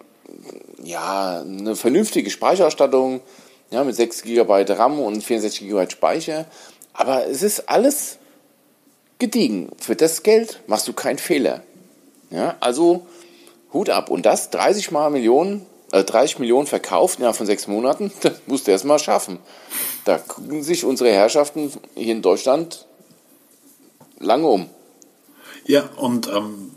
[0.84, 3.22] ja eine vernünftige Speicherausstattung,
[3.70, 6.46] ja mit 6 GB RAM und 64 GB Speicher.
[6.94, 8.18] Aber es ist alles
[9.20, 9.70] gediegen.
[9.78, 11.64] Für das Geld machst du keinen Fehler.
[12.30, 13.06] Ja, also
[13.74, 14.10] Hut ab.
[14.10, 18.68] Und das 30 mal Millionen, äh, 30 Millionen verkauft innerhalb von sechs Monaten, das musst
[18.68, 19.40] du erst mal schaffen.
[20.06, 22.86] Da gucken sich unsere Herrschaften hier in Deutschland
[24.20, 24.70] lange um.
[25.66, 26.72] Ja, und ähm,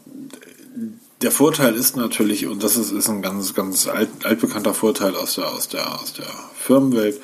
[1.22, 5.36] der Vorteil ist natürlich, und das ist, ist ein ganz, ganz alt, altbekannter Vorteil aus
[5.36, 7.20] der, aus, der, aus der Firmenwelt,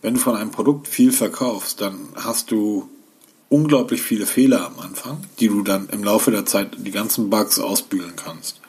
[0.00, 2.88] wenn du von einem Produkt viel verkaufst, dann hast du
[3.50, 7.58] unglaublich viele Fehler am Anfang, die du dann im Laufe der Zeit die ganzen Bugs
[7.58, 8.61] ausbügeln kannst.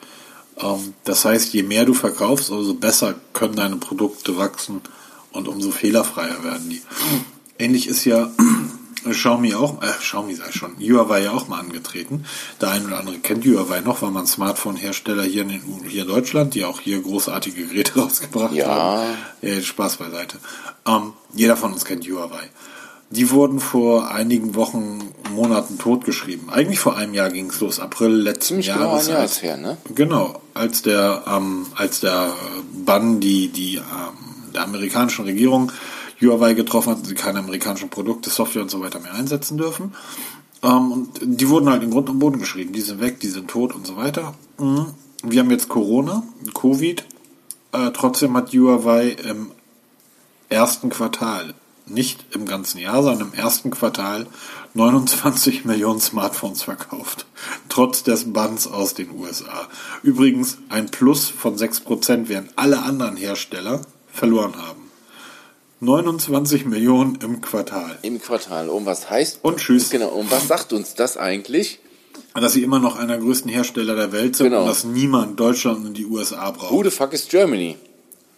[0.60, 4.80] Ähm, das heißt, je mehr du verkaufst, umso besser können deine Produkte wachsen
[5.32, 6.82] und umso fehlerfreier werden die.
[7.58, 8.30] Ähnlich ist ja
[9.08, 12.24] Xiaomi auch, äh, Xiaomi sei schon, Huawei ja auch mal angetreten.
[12.60, 16.08] Der eine oder andere kennt Huawei noch, war man Smartphone-Hersteller hier in, den, hier in
[16.08, 18.66] Deutschland, die auch hier großartige Geräte rausgebracht Ja.
[18.68, 19.16] haben.
[19.42, 20.38] Ja, Spaß beiseite.
[20.86, 22.48] Ähm, jeder von uns kennt Huawei.
[23.14, 25.00] Die wurden vor einigen Wochen,
[25.32, 26.50] Monaten totgeschrieben.
[26.50, 29.06] Eigentlich vor einem Jahr ging es los, April letzten Ziemlich genau Jahres.
[29.06, 29.76] ein Jahr als- her, ne?
[29.94, 32.32] Genau, als der, ähm, als der
[32.84, 33.82] Bann die, die ähm,
[34.54, 35.70] der amerikanischen Regierung
[36.20, 39.94] Huawei getroffen hat, sie keine amerikanischen Produkte, Software und so weiter mehr einsetzen dürfen.
[40.62, 42.72] Ähm, und die wurden halt in Grund und Boden geschrieben.
[42.72, 44.34] Die sind weg, die sind tot und so weiter.
[44.58, 44.86] Mhm.
[45.22, 46.22] Wir haben jetzt Corona,
[46.54, 47.04] Covid.
[47.72, 49.50] Äh, trotzdem hat Huawei im
[50.48, 51.54] ersten Quartal,
[51.86, 54.26] nicht im ganzen Jahr, sondern im ersten Quartal
[54.74, 57.26] 29 Millionen Smartphones verkauft.
[57.68, 59.68] Trotz des Banns aus den USA.
[60.02, 64.90] Übrigens ein Plus von 6%, während alle anderen Hersteller verloren haben.
[65.80, 67.98] 29 Millionen im Quartal.
[68.02, 68.70] Im Quartal.
[68.70, 69.40] Und was heißt?
[69.42, 69.90] Und tschüss.
[69.90, 70.08] Genau.
[70.08, 71.80] Und was sagt uns das eigentlich?
[72.32, 74.62] Dass sie immer noch einer der größten Hersteller der Welt sind Genau.
[74.62, 76.72] und dass niemand Deutschland und die USA braucht.
[76.72, 77.76] Who the fuck is Germany?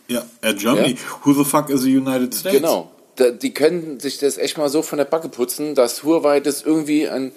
[0.09, 0.93] Ja, äh, Germany.
[0.93, 0.97] Ja?
[1.25, 2.57] Who the fuck is the United States?
[2.57, 2.91] Genau.
[3.18, 7.09] Die können sich das echt mal so von der Backe putzen, dass Huawei das irgendwie
[7.09, 7.33] ein.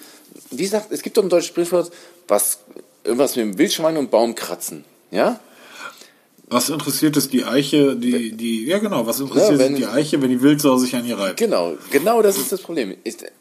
[0.50, 1.90] Wie gesagt, es gibt doch ein deutsches Sprichwort,
[2.28, 2.58] was
[3.04, 4.84] irgendwas mit dem Wildschwein und Baum kratzen.
[5.10, 5.40] Ja?
[6.48, 10.20] Was interessiert es die Eiche, die, die, ja genau, was interessiert ja, wenn, die Eiche,
[10.20, 11.36] wenn die Wildsau sich an ihr reibt?
[11.36, 12.96] Genau, genau das ist das Problem.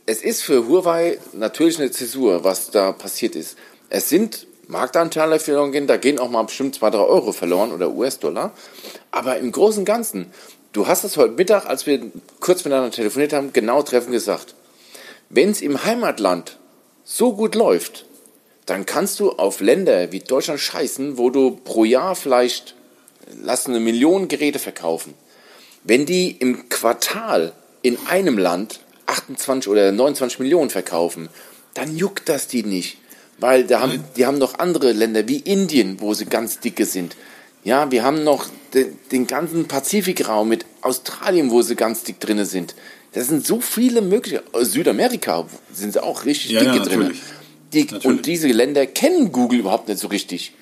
[0.06, 3.58] Es ist für Huawei natürlich eine Zäsur, was da passiert ist.
[3.89, 8.54] Es sind Marktanteile verloren da gehen auch mal bestimmt 2, 3 Euro verloren oder US-Dollar.
[9.10, 10.28] Aber im Großen und Ganzen,
[10.74, 14.56] du hast es heute Mittag, als wir kurz miteinander telefoniert haben, genau treffen gesagt.
[15.30, 16.58] Wenn es im Heimatland
[17.04, 18.06] so gut läuft,
[18.66, 22.76] dann kannst du auf Länder wie Deutschland scheißen, wo du pro Jahr vielleicht
[23.42, 25.14] lass eine Million Geräte verkaufen.
[25.84, 31.30] Wenn die im Quartal in einem Land 28 oder 29 Millionen verkaufen,
[31.74, 32.98] dann juckt das die nicht.
[33.40, 37.16] Weil da haben, die haben noch andere Länder wie Indien, wo sie ganz dicke sind.
[37.70, 42.44] Ja, wir haben noch den, den ganzen Pazifikraum mit Australien, wo sie ganz dick drin
[42.44, 42.74] sind.
[43.12, 44.42] Das sind so viele mögliche.
[44.60, 47.14] Südamerika sind sie auch richtig ja, dicke ja, drin.
[47.72, 50.54] Die, und diese Länder kennen Google überhaupt nicht so richtig.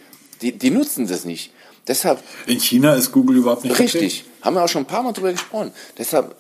[0.42, 1.52] Die, die nutzen das nicht.
[1.88, 4.26] Deshalb, In China ist Google überhaupt nicht Richtig.
[4.26, 4.46] Okay.
[4.46, 5.72] Haben wir auch schon ein paar Mal drüber gesprochen.
[5.98, 6.36] Deshalb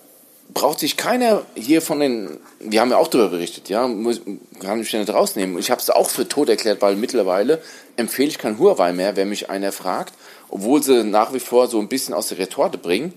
[0.53, 4.19] braucht sich keiner hier von den, wir haben ja auch darüber berichtet, ja, muss,
[4.59, 5.57] kann ich nicht rausnehmen.
[5.59, 7.61] Ich habe es auch für tot erklärt, weil mittlerweile
[7.95, 10.13] empfehle ich kein Huawei mehr, wenn mich einer fragt,
[10.49, 13.13] obwohl sie nach wie vor so ein bisschen aus der Retorte bringen.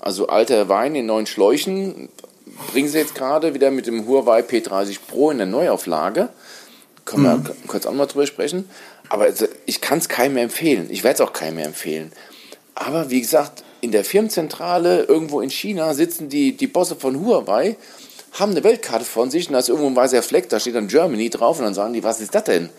[0.00, 2.08] Also alter Wein in neuen Schläuchen
[2.70, 6.28] bringen sie jetzt gerade wieder mit dem Huawei P30 Pro in der Neuauflage.
[7.04, 7.46] Können mhm.
[7.46, 8.68] wir kurz auch mal drüber sprechen.
[9.08, 9.28] Aber
[9.66, 10.88] ich kann es keinem mehr empfehlen.
[10.90, 12.12] Ich werde es auch keinem mehr empfehlen.
[12.74, 17.76] Aber wie gesagt, in der Firmenzentrale irgendwo in China sitzen die, die Bosse von Huawei,
[18.32, 20.88] haben eine Weltkarte von sich und da ist irgendwo ein weißer Fleck, da steht dann
[20.88, 22.70] Germany drauf und dann sagen die, was ist das denn?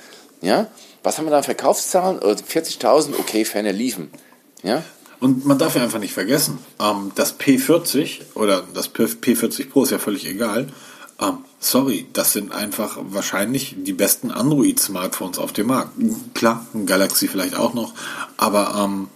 [0.41, 0.67] Ja?
[1.05, 2.19] Was haben wir da Verkaufszahlen?
[2.19, 4.09] 40.000, äh, okay, Ferne liefen.
[4.63, 4.83] Ja?
[5.19, 9.91] Und man darf ja einfach nicht vergessen, ähm, das P40 oder das P40 Pro ist
[9.91, 10.67] ja völlig egal,
[11.21, 15.91] ähm, sorry, das sind einfach wahrscheinlich die besten Android-Smartphones auf dem Markt.
[16.33, 17.93] Klar, ein Galaxy vielleicht auch noch,
[18.35, 19.07] aber ähm,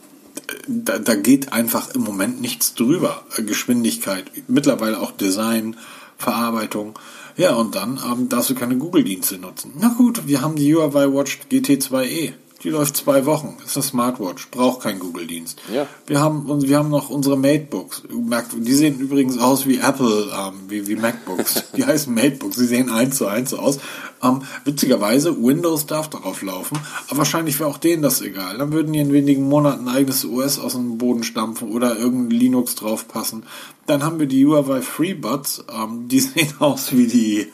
[0.67, 3.23] da, da geht einfach im Moment nichts drüber.
[3.37, 5.75] Geschwindigkeit, mittlerweile auch Design,
[6.17, 6.97] Verarbeitung.
[7.39, 9.71] Ja, und dann ähm, darfst du keine Google-Dienste nutzen.
[9.79, 12.33] Na gut, wir haben die Huawei Watch GT2e.
[12.63, 13.57] Die läuft zwei Wochen.
[13.63, 14.49] Ist eine Smartwatch.
[14.51, 15.61] Braucht keinen Google-Dienst.
[15.73, 15.87] Ja.
[16.07, 18.03] Wir haben, wir haben noch unsere Matebooks.
[18.09, 21.71] Die sehen übrigens aus wie Apple, ähm, wie, wie MacBooks.
[21.77, 22.57] Die heißen Matebooks.
[22.57, 23.79] Sie sehen eins zu eins aus.
[24.21, 26.77] Ähm, witzigerweise, Windows darf darauf laufen.
[27.07, 28.57] Aber wahrscheinlich wäre auch denen das egal.
[28.57, 32.37] Dann würden die in wenigen Monaten ein eigenes OS aus dem Boden stampfen oder irgendein
[32.37, 33.43] Linux draufpassen.
[33.85, 35.63] Dann haben wir die Huawei FreeBuds.
[35.73, 37.47] Ähm, die sehen aus wie die,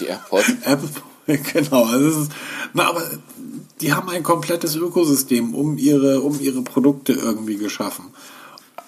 [0.00, 0.52] die AirPods.
[0.64, 0.88] Apple
[1.26, 2.32] Genau, also ist,
[2.74, 3.02] na, aber
[3.80, 8.06] die haben ein komplettes Ökosystem um ihre, um ihre Produkte irgendwie geschaffen.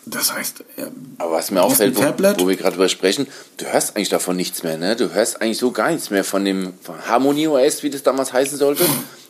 [0.07, 0.87] Das heißt, äh,
[1.19, 4.63] aber was mir auffällt, wo, wo, wir gerade drüber sprechen, du hörst eigentlich davon nichts
[4.63, 4.97] mehr, ne?
[4.97, 8.33] Du hörst eigentlich so gar nichts mehr von dem von Harmony OS, wie das damals
[8.33, 8.85] heißen sollte.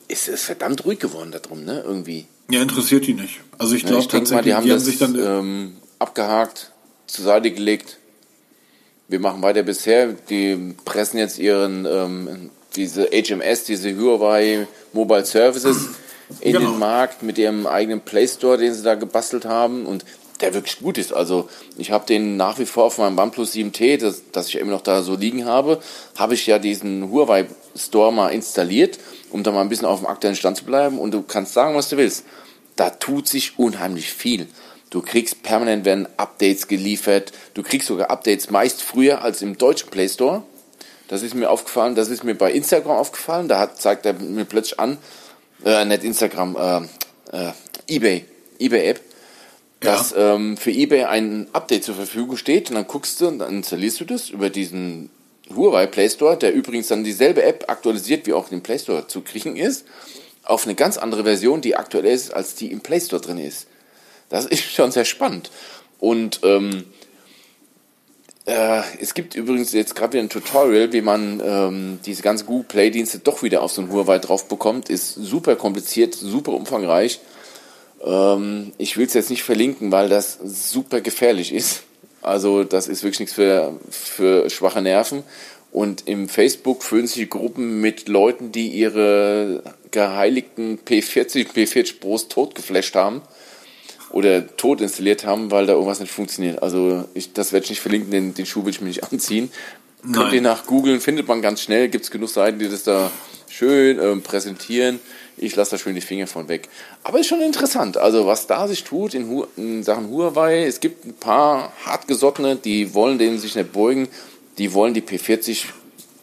[0.08, 1.82] Ist es verdammt ruhig geworden darum, ne?
[1.86, 2.26] Irgendwie.
[2.50, 3.40] Ja, interessiert die nicht.
[3.56, 6.72] Also ich glaube ja, tatsächlich, mal, die haben, die haben das, sich dann ähm, abgehakt,
[7.06, 7.98] zur Seite gelegt.
[9.08, 10.08] Wir machen weiter bisher.
[10.28, 15.88] Die pressen jetzt ihren ähm, diese HMS, diese Huawei Mobile Services
[16.40, 16.70] in genau.
[16.70, 20.04] den Markt mit ihrem eigenen Play Store, den sie da gebastelt haben und
[20.40, 21.12] der wirklich gut ist.
[21.12, 24.72] Also ich habe den nach wie vor auf meinem OnePlus 7T, das, das ich immer
[24.72, 25.80] noch da so liegen habe,
[26.16, 28.98] habe ich ja diesen Huawei Store mal installiert,
[29.30, 31.74] um da mal ein bisschen auf dem aktuellen Stand zu bleiben und du kannst sagen,
[31.74, 32.24] was du willst.
[32.76, 34.48] Da tut sich unheimlich viel.
[34.90, 37.32] Du kriegst permanent werden Updates geliefert.
[37.54, 40.42] Du kriegst sogar Updates meist früher als im deutschen Play Store.
[41.08, 43.48] Das ist mir aufgefallen, das ist mir bei Instagram aufgefallen.
[43.48, 44.98] Da hat, zeigt er mir plötzlich an,
[45.64, 46.56] äh, nicht Instagram,
[47.32, 47.52] äh, äh,
[47.88, 48.24] eBay,
[48.58, 49.00] eBay-App,
[49.82, 49.92] ja.
[49.92, 53.56] dass ähm, für eBay ein Update zur Verfügung steht und dann guckst du und dann
[53.56, 55.10] installierst du das über diesen
[55.54, 59.06] Huawei Play Store, der übrigens dann dieselbe App aktualisiert, wie auch in den Play Store
[59.06, 59.84] zu kriegen ist,
[60.42, 63.66] auf eine ganz andere Version, die aktuell ist, als die im Play Store drin ist.
[64.30, 65.50] Das ist schon sehr spannend.
[65.98, 66.84] Und ähm,
[68.46, 72.66] äh, es gibt übrigens jetzt gerade wieder ein Tutorial, wie man ähm, diese ganzen Google
[72.68, 74.90] Play-Dienste doch wieder auf so ein Huawei drauf bekommt.
[74.90, 77.20] Ist super kompliziert, super umfangreich.
[78.04, 81.84] Ähm, ich will es jetzt nicht verlinken, weil das super gefährlich ist.
[82.20, 85.22] Also das ist wirklich nichts für, für schwache Nerven.
[85.72, 92.94] Und im Facebook füllen sich Gruppen mit Leuten, die ihre geheiligten P40, P40 Pros totgeflasht
[92.94, 93.22] haben
[94.14, 96.62] oder tot installiert haben, weil da irgendwas nicht funktioniert.
[96.62, 99.50] Also ich, das werde ich nicht verlinken, den, den Schuh will ich mir nicht anziehen.
[100.02, 100.12] Nein.
[100.12, 103.10] Könnt ihr nach googeln, findet man ganz schnell, gibt es genug Seiten, die das da
[103.48, 105.00] schön ähm, präsentieren.
[105.36, 106.68] Ich lasse da schön die Finger von weg.
[107.02, 110.64] Aber ist schon interessant, also was da sich tut in, Hu in Sachen Huawei.
[110.64, 114.06] Es gibt ein paar hartgesottene, die wollen denen sich nicht beugen.
[114.58, 115.64] Die wollen die P40,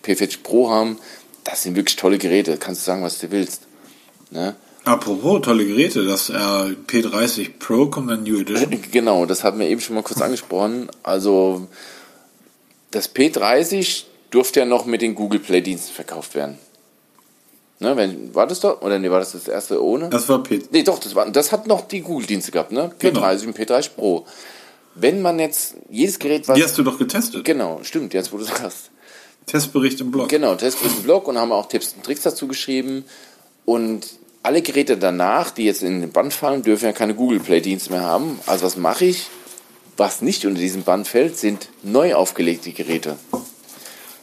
[0.06, 0.98] P40 Pro haben.
[1.44, 2.56] Das sind wirklich tolle Geräte.
[2.56, 3.64] Kannst du sagen, was du willst.
[4.30, 4.56] Ne?
[4.84, 8.82] Apropos tolle Geräte, das äh, P30 Pro kommt dann New Edition.
[8.92, 10.90] Genau, das hatten wir eben schon mal kurz angesprochen.
[11.04, 11.68] Also
[12.90, 16.58] das P30 durfte ja noch mit den Google Play Diensten verkauft werden.
[17.80, 18.82] Ne, wenn, war das doch?
[18.82, 20.10] Oder nee, war das das erste ohne?
[20.10, 20.62] Das war P.
[20.72, 22.92] Nee, doch, das, war, das hat noch die Google-Dienste gehabt, ne?
[23.00, 23.28] P30 Genau.
[23.48, 24.26] und P30 Pro.
[24.94, 26.58] Wenn man jetzt jedes Gerät, was.
[26.58, 27.44] Die hast du doch getestet.
[27.44, 28.92] Genau, stimmt, jetzt wo du sagst.
[29.48, 30.30] Testbericht im Blog.
[30.30, 33.04] Genau, Testbericht im Blog und haben auch Tipps und Tricks dazu geschrieben.
[33.66, 34.06] Und
[34.44, 38.02] alle Geräte danach, die jetzt in den Band fallen, dürfen ja keine Google Play-Dienste mehr
[38.02, 38.40] haben.
[38.48, 39.28] Also was mache ich?
[39.98, 43.18] Was nicht unter diesen Band fällt, sind neu aufgelegte Geräte.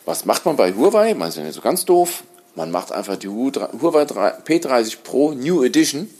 [0.04, 1.14] Was macht man bei Huawei?
[1.14, 2.24] Man ist ja nicht so ganz doof.
[2.56, 6.10] Man macht einfach die Huawei P30 Pro New Edition.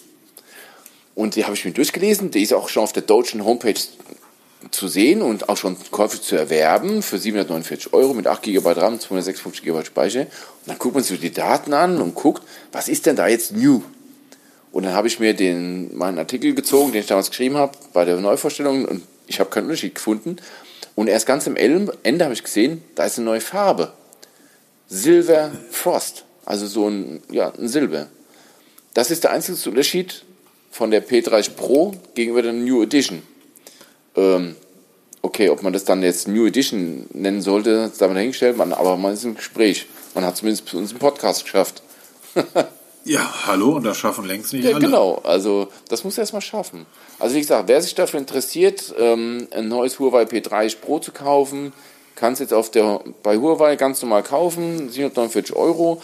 [1.14, 2.30] Und die habe ich mir durchgelesen.
[2.30, 3.80] Die ist auch schon auf der deutschen Homepage
[4.70, 8.98] zu sehen und auch schon käuflich zu erwerben für 749 Euro mit 8 GB RAM,
[8.98, 10.22] 256 GB Speicher.
[10.22, 12.42] Und dann guckt man sich die Daten an und guckt,
[12.72, 13.82] was ist denn da jetzt new?
[14.72, 18.04] Und dann habe ich mir den, meinen Artikel gezogen, den ich damals geschrieben habe, bei
[18.04, 20.36] der Neuvorstellung und ich habe keinen Unterschied gefunden.
[20.94, 23.92] Und erst ganz am Ende habe ich gesehen, da ist eine neue Farbe.
[24.88, 26.24] Silver Frost.
[26.44, 28.08] Also so ein, ja, ein Silber.
[28.94, 30.24] Das ist der einzige Unterschied
[30.70, 33.22] von der P30 Pro gegenüber der New Edition.
[34.18, 34.56] Ähm,
[35.22, 39.14] okay, ob man das dann jetzt New Edition nennen sollte, mal dahingestellt, man, aber man
[39.14, 39.86] ist im Gespräch.
[40.14, 41.82] Man hat zumindest für uns einen Podcast geschafft.
[43.04, 44.84] Ja, hallo, und das schaffen längst nicht Ja, alle.
[44.84, 45.14] genau.
[45.24, 46.84] Also das muss er erstmal schaffen.
[47.18, 51.72] Also wie gesagt, wer sich dafür interessiert, ähm, ein neues Huawei P30 Pro zu kaufen,
[52.16, 56.02] kann es jetzt auf der, bei Huawei ganz normal kaufen, 749 Euro.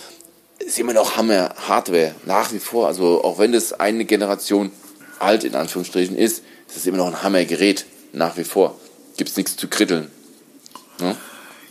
[0.61, 2.87] Ist immer noch Hammer Hardware, nach wie vor.
[2.87, 4.70] Also auch wenn das eine Generation
[5.18, 8.79] alt in Anführungsstrichen ist, ist es immer noch ein Hammergerät, nach wie vor.
[9.16, 10.11] Gibt es nichts zu kritteln.
[11.00, 11.16] Ne?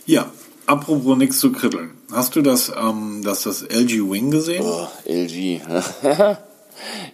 [0.06, 0.30] Ja,
[0.66, 1.90] apropos nichts zu kritteln.
[2.12, 4.64] Hast du das, ähm, das, das LG Wing gesehen?
[4.64, 5.60] Oh, LG.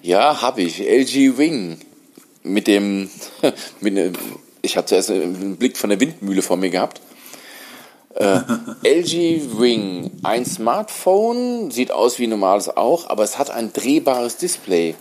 [0.02, 0.80] ja, habe ich.
[0.80, 1.78] LG Wing.
[2.42, 3.10] Mit dem,
[3.80, 4.14] mit dem
[4.62, 7.00] ich hatte zuerst einen Blick von der Windmühle vor mir gehabt.
[8.14, 8.40] Äh,
[8.82, 14.36] LG Wing, ein Smartphone, sieht aus wie ein normales auch, aber es hat ein drehbares
[14.36, 14.94] Display.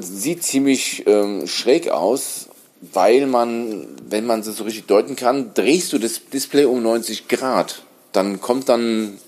[0.00, 2.48] Sieht ziemlich ähm, schräg aus,
[2.80, 7.28] weil man, wenn man es so richtig deuten kann, drehst du das Display um 90
[7.28, 7.82] Grad.
[8.12, 9.18] Dann kommt dann,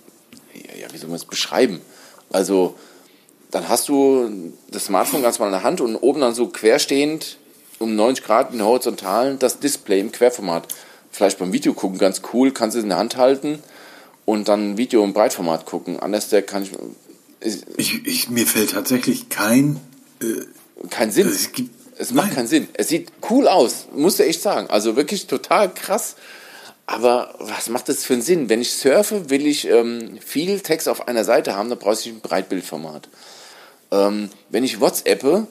[0.55, 1.81] ja, ja, wie soll man es beschreiben?
[2.31, 2.75] Also,
[3.51, 7.39] dann hast du das Smartphone ganz mal in der Hand und oben dann so querstehend
[7.79, 10.67] um 90 Grad in Horizontalen das Display im Querformat.
[11.11, 13.63] Vielleicht beim Video gucken ganz cool, kannst du es in der Hand halten
[14.25, 16.01] und dann Video im Breitformat gucken.
[16.01, 16.73] Anders der kann ich,
[17.77, 19.81] Ich, ich, mir fällt tatsächlich kein.
[20.91, 21.29] Kein Sinn.
[21.29, 22.37] Es gibt, Es macht Nein.
[22.37, 22.69] keinen Sinn.
[22.75, 24.69] Es sieht cool aus, musst du echt sagen.
[24.69, 26.17] Also wirklich total krass.
[26.87, 28.49] Aber was macht das für einen Sinn?
[28.49, 32.07] Wenn ich surfe, will ich ähm, viel Text auf einer Seite haben, dann brauche ich
[32.07, 33.09] ein Breitbildformat.
[33.91, 35.47] Ähm, wenn ich WhatsAppe,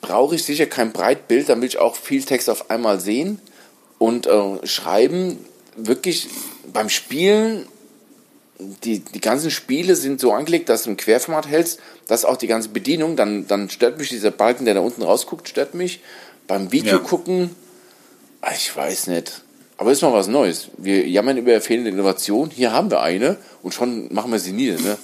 [0.00, 3.40] brauche ich sicher kein Breitbild, dann will ich auch viel Text auf einmal sehen
[3.98, 5.38] und äh, schreiben.
[5.76, 6.28] Wirklich
[6.72, 7.66] beim Spielen,
[8.84, 12.46] die, die ganzen Spiele sind so angelegt, dass du ein Querformat hältst, dass auch die
[12.46, 16.00] ganze Bedienung, dann, dann stört mich dieser Balken, der da unten rausguckt, stört mich.
[16.46, 17.02] Beim Video Ja.
[17.02, 17.50] gucken,
[18.40, 19.42] ah, ich weiß nicht.
[19.76, 20.68] Aber ist mal was Neues.
[20.76, 22.50] Wir jammern über fehlende Innovation.
[22.50, 24.80] Hier haben wir eine und schon machen wir sie nieder.
[24.80, 24.96] Ne?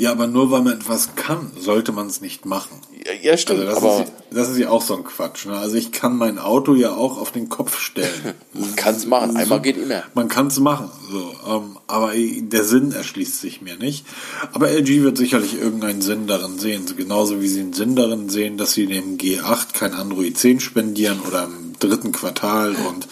[0.00, 2.70] Ja, aber nur weil man etwas kann, sollte man es nicht machen.
[3.04, 3.60] Ja, ja, stimmt.
[3.60, 5.44] Also das, aber ist, das ist ja auch so ein Quatsch.
[5.44, 5.54] Ne?
[5.58, 8.32] Also ich kann mein Auto ja auch auf den Kopf stellen.
[8.54, 9.36] man kann es machen.
[9.36, 10.02] Einmal geht immer.
[10.14, 14.06] Man kann es machen, so, ähm, aber der Sinn erschließt sich mir nicht.
[14.52, 18.30] Aber LG wird sicherlich irgendeinen Sinn darin sehen, so genauso wie sie einen Sinn darin
[18.30, 23.06] sehen, dass sie dem G8 kein Android 10 spendieren oder im dritten Quartal und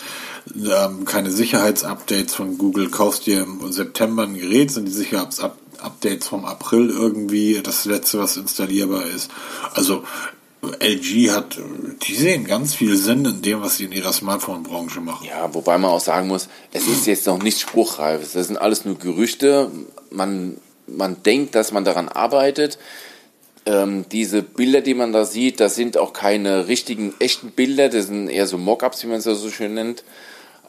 [0.56, 2.88] ähm, keine Sicherheitsupdates von Google.
[2.88, 5.67] Kaufst dir im September ein Gerät, sind die Sicherheitsupdates
[6.20, 9.30] vom April irgendwie das letzte, was installierbar ist.
[9.74, 10.04] Also
[10.60, 11.58] LG hat,
[12.02, 15.26] die sehen ganz viel Sinn in dem, was sie in ihrer Smartphone-Branche machen.
[15.26, 18.32] Ja, wobei man auch sagen muss, es ist jetzt noch nicht spruchreif.
[18.32, 19.70] Das sind alles nur Gerüchte.
[20.10, 22.78] Man, man denkt, dass man daran arbeitet.
[23.66, 27.88] Ähm, diese Bilder, die man da sieht, das sind auch keine richtigen, echten Bilder.
[27.88, 30.02] Das sind eher so Mockups, wie man es ja so schön nennt.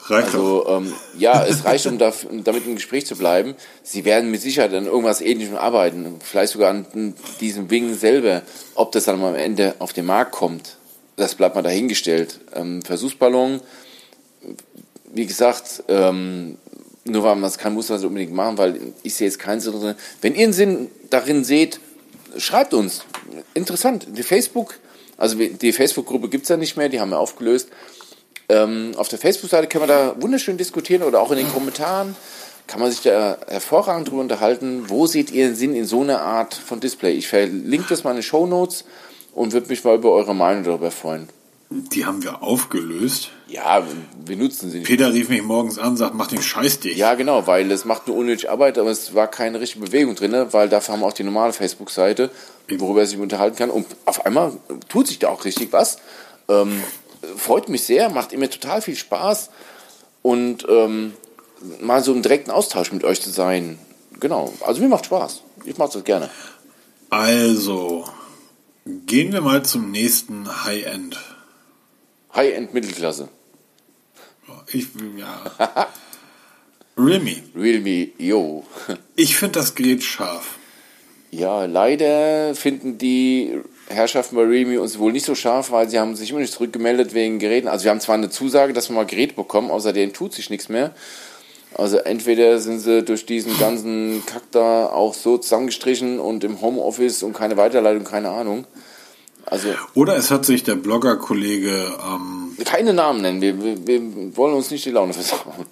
[0.08, 0.28] Reicht.
[0.28, 3.56] Also ähm, ja, es reicht, um da, damit im Gespräch zu bleiben.
[3.84, 8.42] Sie werden mit Sicherheit an irgendwas Ähnlichem arbeiten, vielleicht sogar an diesem Wing selber.
[8.76, 10.78] Ob das dann am Ende auf den Markt kommt,
[11.16, 12.40] das bleibt mal dahingestellt.
[12.56, 13.60] Ähm, Versuchsballon,
[15.12, 16.58] wie gesagt, ähm,
[17.04, 19.60] nur weil man es kann, muss man es unbedingt machen, weil ich sehe jetzt keinen
[19.60, 19.96] Sinn drin.
[20.22, 21.80] Wenn ihr einen Sinn darin seht,
[22.38, 23.04] schreibt uns.
[23.54, 24.08] Interessant.
[24.16, 24.80] Die Facebook,
[25.18, 27.70] also die Facebook-Gruppe gibt es ja nicht mehr, die haben wir aufgelöst.
[28.50, 32.16] Ähm, auf der Facebook-Seite können wir da wunderschön diskutieren oder auch in den Kommentaren
[32.70, 34.90] kann man sich da hervorragend drüber unterhalten.
[34.90, 37.14] Wo seht ihr den Sinn in so einer Art von Display?
[37.14, 38.86] Ich verlinke das mal in den Show Notes
[39.34, 41.30] und würde mich mal über eure Meinung darüber freuen.
[41.72, 43.30] Die haben wir aufgelöst.
[43.48, 43.84] Ja,
[44.26, 44.88] wir nutzen sie nicht.
[44.88, 46.98] Peter rief mich morgens an und sagt, mach den Scheiß dich.
[46.98, 50.36] Ja, genau, weil es macht nur unnötig Arbeit, aber es war keine richtige Bewegung drin,
[50.52, 52.30] weil dafür haben wir auch die normale Facebook-Seite,
[52.78, 53.70] worüber er sich unterhalten kann.
[53.72, 54.54] Und auf einmal
[54.90, 55.98] tut sich da auch richtig was.
[56.48, 56.84] Ähm,
[57.38, 59.50] freut mich sehr, macht mir total viel Spaß.
[60.22, 61.14] Und ähm,
[61.82, 63.80] mal so im direkten Austausch mit euch zu sein.
[64.20, 65.42] Genau, also mir macht Spaß.
[65.66, 66.30] Ich mache das gerne.
[67.10, 68.06] Also,
[68.86, 71.20] gehen wir mal zum nächsten High-End.
[72.36, 73.30] High-End-Mittelklasse.
[74.72, 75.42] Ich, ja.
[76.98, 77.36] Realme.
[77.56, 78.66] Realme, yo.
[79.16, 80.58] ich finde das Gerät scharf.
[81.32, 83.60] Ja, leider finden die
[83.90, 87.14] Herrschaften bei Realme uns wohl nicht so scharf, weil sie haben sich immer nicht zurückgemeldet
[87.14, 87.68] wegen Geräten.
[87.68, 90.70] Also wir haben zwar eine Zusage, dass wir mal Gerät bekommen, außerdem tut sich nichts
[90.70, 90.94] mehr.
[91.76, 97.24] Also entweder sind sie durch diesen ganzen Kack da auch so zusammengestrichen und im Homeoffice
[97.24, 98.66] und keine Weiterleitung, keine Ahnung.
[99.46, 101.94] Also, Oder es hat sich der Blogger-Kollege.
[102.06, 105.66] Ähm, keine Namen nennen, wir, wir, wir, wollen uns nicht die Laune versauen.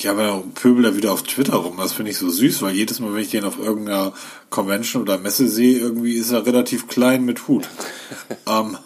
[0.00, 1.76] Ja, aber pöbel er wieder auf Twitter rum.
[1.78, 4.12] Das finde ich so süß, weil jedes Mal, wenn ich den auf irgendeiner
[4.50, 7.68] Convention oder Messe sehe, irgendwie ist er relativ klein mit Hut.
[8.46, 8.76] ähm,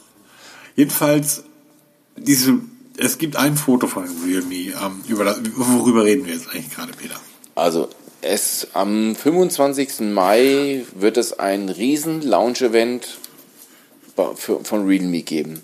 [0.76, 1.44] jedenfalls,
[2.16, 2.60] diese,
[2.96, 4.54] es gibt ein Foto von Realme.
[4.54, 7.18] Ähm, über das, worüber reden wir jetzt eigentlich gerade, Peter?
[7.54, 7.88] Also,
[8.20, 10.00] es, am 25.
[10.00, 13.18] Mai wird es ein riesen Launch-Event
[14.36, 15.62] für, von Realme geben.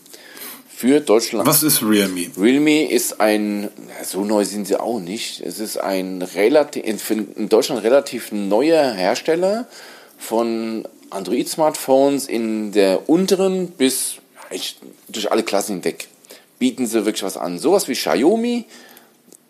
[0.76, 1.46] Für Deutschland.
[1.46, 2.30] Was ist Realme?
[2.36, 3.70] Realme ist ein,
[4.04, 5.40] so neu sind sie auch nicht.
[5.40, 9.68] Es ist ein relativ, in Deutschland relativ neuer Hersteller
[10.18, 14.16] von Android-Smartphones in der unteren bis
[15.08, 16.08] durch alle Klassen hinweg.
[16.58, 17.58] Bieten sie wirklich was an.
[17.58, 18.64] Sowas wie Xiaomi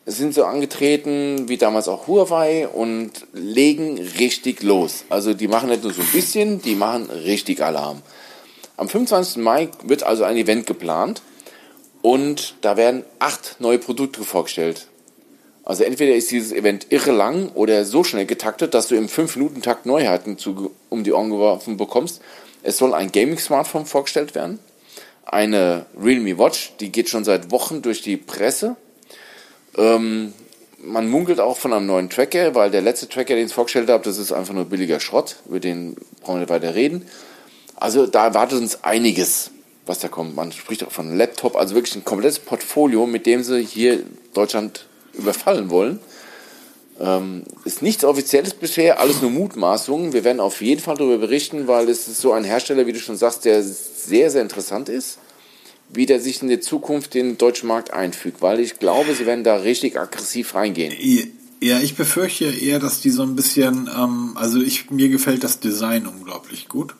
[0.06, 5.04] sind so angetreten, wie damals auch Huawei und legen richtig los.
[5.08, 8.02] Also die machen nicht nur so ein bisschen, die machen richtig Alarm.
[8.76, 9.42] Am 25.
[9.42, 11.22] Mai wird also ein Event geplant
[12.02, 14.88] und da werden acht neue Produkte vorgestellt.
[15.64, 19.86] Also entweder ist dieses Event irre lang oder so schnell getaktet, dass du im 5-Minuten-Takt
[19.86, 22.20] Neuheiten zu, um die Ohren geworfen bekommst.
[22.62, 24.58] Es soll ein Gaming-Smartphone vorgestellt werden,
[25.24, 28.76] eine Realme Watch, die geht schon seit Wochen durch die Presse.
[29.76, 30.34] Ähm,
[30.78, 34.04] man munkelt auch von einem neuen Tracker, weil der letzte Tracker, den ich vorgestellt habe,
[34.04, 37.06] das ist einfach nur billiger Schrott, über den brauchen wir weiter reden.
[37.76, 39.50] Also da erwartet uns einiges,
[39.86, 40.36] was da kommt.
[40.36, 44.02] Man spricht auch von Laptop, also wirklich ein komplettes Portfolio, mit dem sie hier
[44.32, 45.98] Deutschland überfallen wollen.
[47.00, 50.12] Ähm, ist nichts Offizielles bisher, alles nur Mutmaßungen.
[50.12, 53.00] Wir werden auf jeden Fall darüber berichten, weil es ist so ein Hersteller, wie du
[53.00, 55.18] schon sagst, der sehr, sehr interessant ist,
[55.92, 59.42] wie der sich in der Zukunft den deutschen Markt einfügt, weil ich glaube, sie werden
[59.42, 60.94] da richtig aggressiv reingehen.
[61.60, 65.60] Ja, ich befürchte eher, dass die so ein bisschen, ähm, also ich, mir gefällt das
[65.60, 66.94] Design unglaublich gut.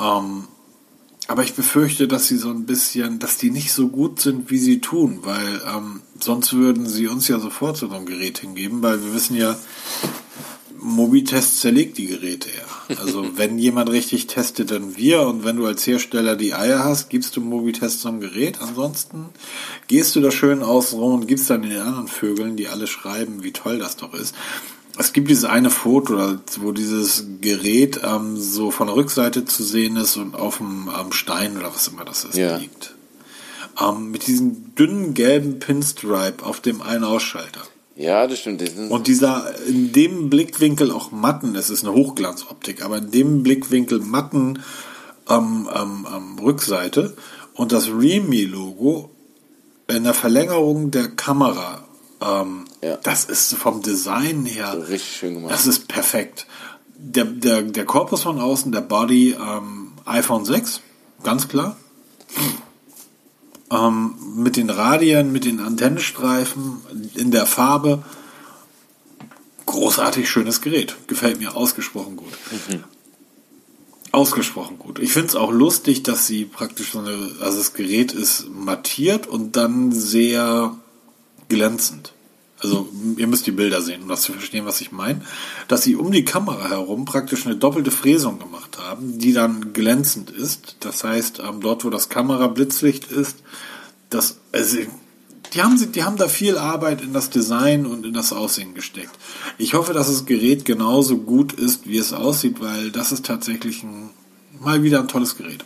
[0.00, 0.44] Ähm,
[1.26, 4.58] aber ich befürchte, dass sie so ein bisschen, dass die nicht so gut sind, wie
[4.58, 9.04] sie tun, weil ähm, sonst würden sie uns ja sofort so ein Gerät hingeben, weil
[9.04, 9.54] wir wissen ja,
[10.80, 12.96] Mobitest zerlegt die Geräte ja.
[12.96, 17.10] Also wenn jemand richtig testet, dann wir und wenn du als Hersteller die Eier hast,
[17.10, 18.62] gibst du Mobitest so ein Gerät.
[18.62, 19.26] Ansonsten
[19.86, 23.42] gehst du da schön außen rum und gibst dann den anderen Vögeln, die alle schreiben,
[23.42, 24.34] wie toll das doch ist.
[24.98, 29.96] Es gibt dieses eine Foto, wo dieses Gerät ähm, so von der Rückseite zu sehen
[29.96, 32.56] ist und auf dem ähm, Stein oder was immer das ist ja.
[32.56, 32.94] liegt.
[33.80, 37.60] Ähm, mit diesem dünnen gelben Pinstripe auf dem einen Ausschalter.
[37.94, 38.60] Ja, das stimmt.
[38.60, 43.42] Das und dieser in dem Blickwinkel auch matten, es ist eine Hochglanzoptik, aber in dem
[43.42, 44.60] Blickwinkel matten
[45.28, 47.16] ähm, ähm, ähm, Rückseite
[47.54, 49.10] und das Realme-Logo
[49.88, 51.84] in der Verlängerung der Kamera
[52.20, 52.96] ähm, ja.
[52.96, 54.88] Das ist vom Design her.
[54.88, 55.52] Richtig schön gemacht.
[55.52, 56.46] Das ist perfekt.
[56.96, 60.80] Der, der, der Korpus von außen, der Body, ähm, iPhone 6,
[61.22, 61.76] ganz klar.
[63.70, 66.80] Ähm, mit den Radien, mit den Antennenstreifen,
[67.14, 68.02] in der Farbe.
[69.66, 70.96] Großartig schönes Gerät.
[71.06, 72.32] Gefällt mir ausgesprochen gut.
[72.68, 72.84] Mhm.
[74.10, 74.98] Ausgesprochen gut.
[74.98, 79.26] Ich finde es auch lustig, dass sie praktisch so eine, also das Gerät ist mattiert
[79.26, 80.74] und dann sehr
[81.48, 82.14] glänzend.
[82.60, 85.22] Also ihr müsst die Bilder sehen, um das zu verstehen, was ich meine.
[85.68, 90.30] Dass sie um die Kamera herum praktisch eine doppelte Fräsung gemacht haben, die dann glänzend
[90.30, 90.76] ist.
[90.80, 93.36] Das heißt, ähm, dort, wo das Kamerablitzlicht ist,
[94.10, 94.78] das, also,
[95.54, 99.16] die haben, die haben da viel Arbeit in das Design und in das Aussehen gesteckt.
[99.56, 103.84] Ich hoffe, dass das Gerät genauso gut ist, wie es aussieht, weil das ist tatsächlich
[103.84, 104.10] ein,
[104.60, 105.64] mal wieder ein tolles Gerät.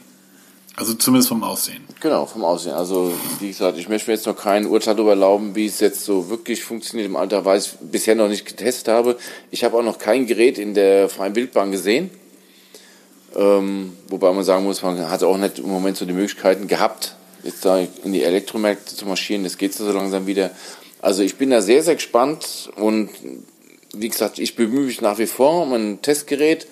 [0.75, 1.85] Also zumindest vom Aussehen.
[2.01, 2.73] Genau, vom Aussehen.
[2.73, 6.05] Also, wie gesagt, ich möchte mir jetzt noch kein Urteil darüber erlauben, wie es jetzt
[6.05, 9.19] so wirklich funktioniert im Alter, weil ich es bisher noch nicht getestet habe.
[9.51, 12.11] Ich habe auch noch kein Gerät in der freien Wildbahn gesehen.
[13.37, 17.17] Ähm, wobei man sagen muss, man hat auch nicht im Moment so die Möglichkeiten gehabt,
[17.45, 19.45] jetzt da in die Elektromärkte zu marschieren.
[19.45, 20.51] Das geht so langsam wieder.
[21.03, 23.11] Also ich bin da sehr, sehr gespannt und
[23.95, 26.67] wie gesagt, ich bemühe mich nach wie vor um ein Testgerät,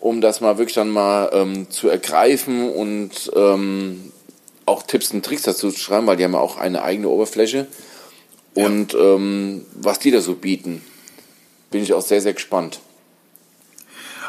[0.00, 4.12] um das mal wirklich dann mal ähm, zu ergreifen und ähm,
[4.66, 7.66] auch Tipps und Tricks dazu zu schreiben, weil die haben ja auch eine eigene Oberfläche.
[8.54, 10.82] Und ähm, was die da so bieten,
[11.70, 12.80] bin ich auch sehr, sehr gespannt.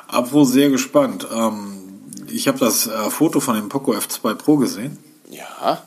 [0.08, 1.28] Apropos sehr gespannt.
[1.34, 1.82] Ähm,
[2.30, 4.98] ich habe das äh, Foto von dem Poco F2 Pro gesehen
[5.30, 5.84] Ja,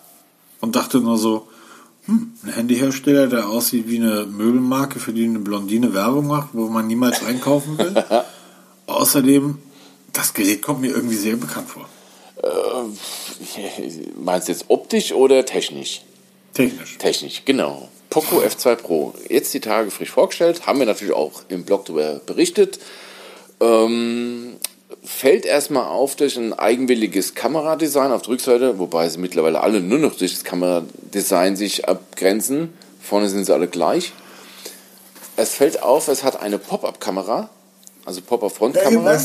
[0.60, 1.48] und dachte nur so,
[2.06, 6.68] hm, ein Handyhersteller, der aussieht wie eine Möbelmarke, für die eine Blondine Werbung macht, wo
[6.68, 8.04] man niemals einkaufen will.
[8.86, 9.58] Außerdem,
[10.14, 11.88] das Gerät kommt mir irgendwie sehr bekannt vor.
[14.16, 16.02] meinst du jetzt optisch oder technisch?
[16.54, 16.98] Technisch.
[16.98, 17.88] Technisch, genau.
[18.10, 19.14] Poco F2 Pro.
[19.28, 22.78] Jetzt die Tage frisch vorgestellt, haben wir natürlich auch im Blog darüber berichtet.
[23.60, 24.56] Ähm,
[25.02, 29.98] fällt erstmal auf durch ein eigenwilliges Kameradesign auf der Rückseite, wobei sie mittlerweile alle nur
[29.98, 32.72] noch durch das Kameradesign sich abgrenzen.
[33.00, 34.12] Vorne sind sie alle gleich.
[35.36, 37.50] Es fällt auf, es hat eine Pop-Up-Kamera,
[38.04, 39.18] also Pop-Up-Frontkamera.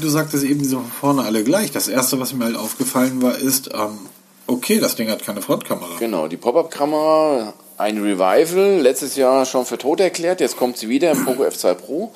[0.00, 1.70] du sagtest eben, die sind von vorne alle gleich.
[1.70, 3.98] Das erste, was mir halt aufgefallen war, ist, ähm,
[4.46, 5.96] okay, das Ding hat keine Frontkamera.
[5.98, 11.10] Genau, die Pop-Up-Kamera, ein Revival, letztes Jahr schon für tot erklärt, jetzt kommt sie wieder
[11.12, 12.12] im Poco F2 Pro.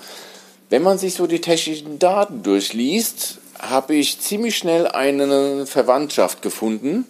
[0.70, 7.06] Wenn man sich so die technischen Daten durchliest, habe ich ziemlich schnell eine Verwandtschaft gefunden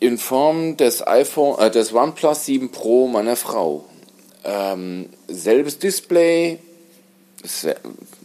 [0.00, 3.84] in Form des iPhone, äh, des OnePlus 7 Pro meiner Frau.
[4.44, 6.58] Ähm, selbes Display,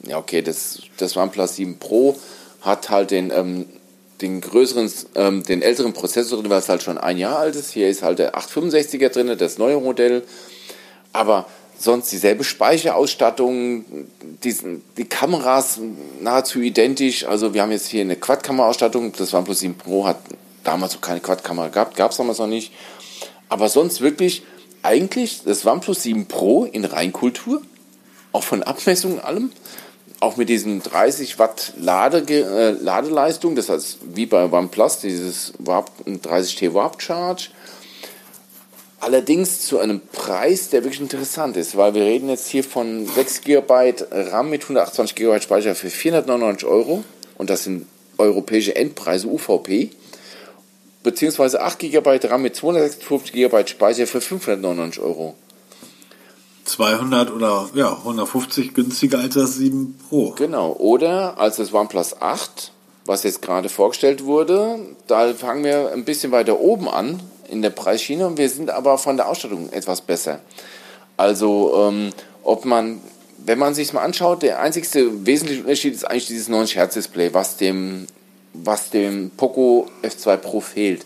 [0.08, 2.18] ja okay, das, das OnePlus 7 Pro
[2.62, 3.66] hat halt den, ähm,
[4.22, 7.72] den größeren, ähm, den älteren Prozessor drin, es halt schon ein Jahr alt ist.
[7.72, 10.24] Hier ist halt der 865er drin, das neue Modell.
[11.14, 11.48] Aber
[11.78, 13.86] sonst dieselbe Speicherausstattung,
[14.44, 15.80] diesen, die Kameras
[16.22, 17.26] nahezu identisch.
[17.26, 19.12] Also wir haben jetzt hier eine Quad-Kamera-Ausstattung.
[19.14, 20.18] Das OnePlus 7 Pro hat
[20.64, 22.72] damals noch keine Quad-Kamera gehabt, gab es damals noch nicht.
[23.50, 24.44] Aber sonst wirklich
[24.84, 27.62] eigentlich das OnePlus 7 Pro in Reinkultur,
[28.32, 29.52] auch von Abmessungen allem,
[30.20, 35.92] auch mit diesem 30 Watt Lade, äh, Ladeleistung, das heißt wie bei OnePlus, dieses Warp,
[36.06, 37.50] 30 T Warp Charge.
[39.00, 43.42] Allerdings zu einem Preis, der wirklich interessant ist, weil wir reden jetzt hier von 6
[43.42, 47.04] GB RAM mit 128 GB Speicher für 499 Euro
[47.40, 47.88] und das sind
[48.20, 49.90] europäische Endpreise UVP,
[51.02, 55.34] beziehungsweise 8 GB RAM mit 256 GB Speicher für 599 Euro.
[56.72, 60.32] 200 oder ja, 150 günstiger als das 7 Pro.
[60.38, 62.72] Genau, oder als das OnePlus 8,
[63.06, 67.20] was jetzt gerade vorgestellt wurde, da fangen wir ein bisschen weiter oben an
[67.50, 70.40] in der Preisschiene und wir sind aber von der Ausstattung etwas besser.
[71.18, 72.12] Also, ähm,
[72.44, 73.02] ob man,
[73.38, 77.34] wenn man sich mal anschaut, der einzigste wesentliche Unterschied ist eigentlich dieses 90 Hertz Display,
[77.34, 78.08] was dem,
[78.54, 81.06] was dem Poco F2 Pro fehlt.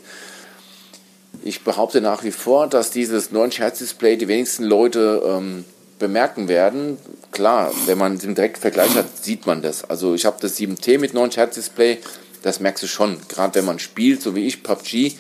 [1.46, 5.64] Ich behaupte nach wie vor, dass dieses 90 Hertz Display die wenigsten Leute ähm,
[6.00, 6.98] bemerken werden.
[7.32, 9.88] Klar, wenn man den direkten Vergleich hat, sieht man das.
[9.88, 12.00] Also ich habe das 7T mit 90 Hertz Display,
[12.42, 13.20] das merkst du schon.
[13.30, 15.14] Gerade wenn man spielt, so wie ich, PUBG,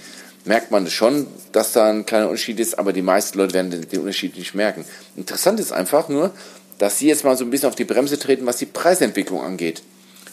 [0.46, 3.70] merkt man das schon, dass da ein kleiner Unterschied ist, aber die meisten Leute werden
[3.70, 4.84] den, den Unterschied nicht merken.
[5.16, 6.32] Interessant ist einfach nur,
[6.80, 9.84] dass sie jetzt mal so ein bisschen auf die Bremse treten, was die Preisentwicklung angeht.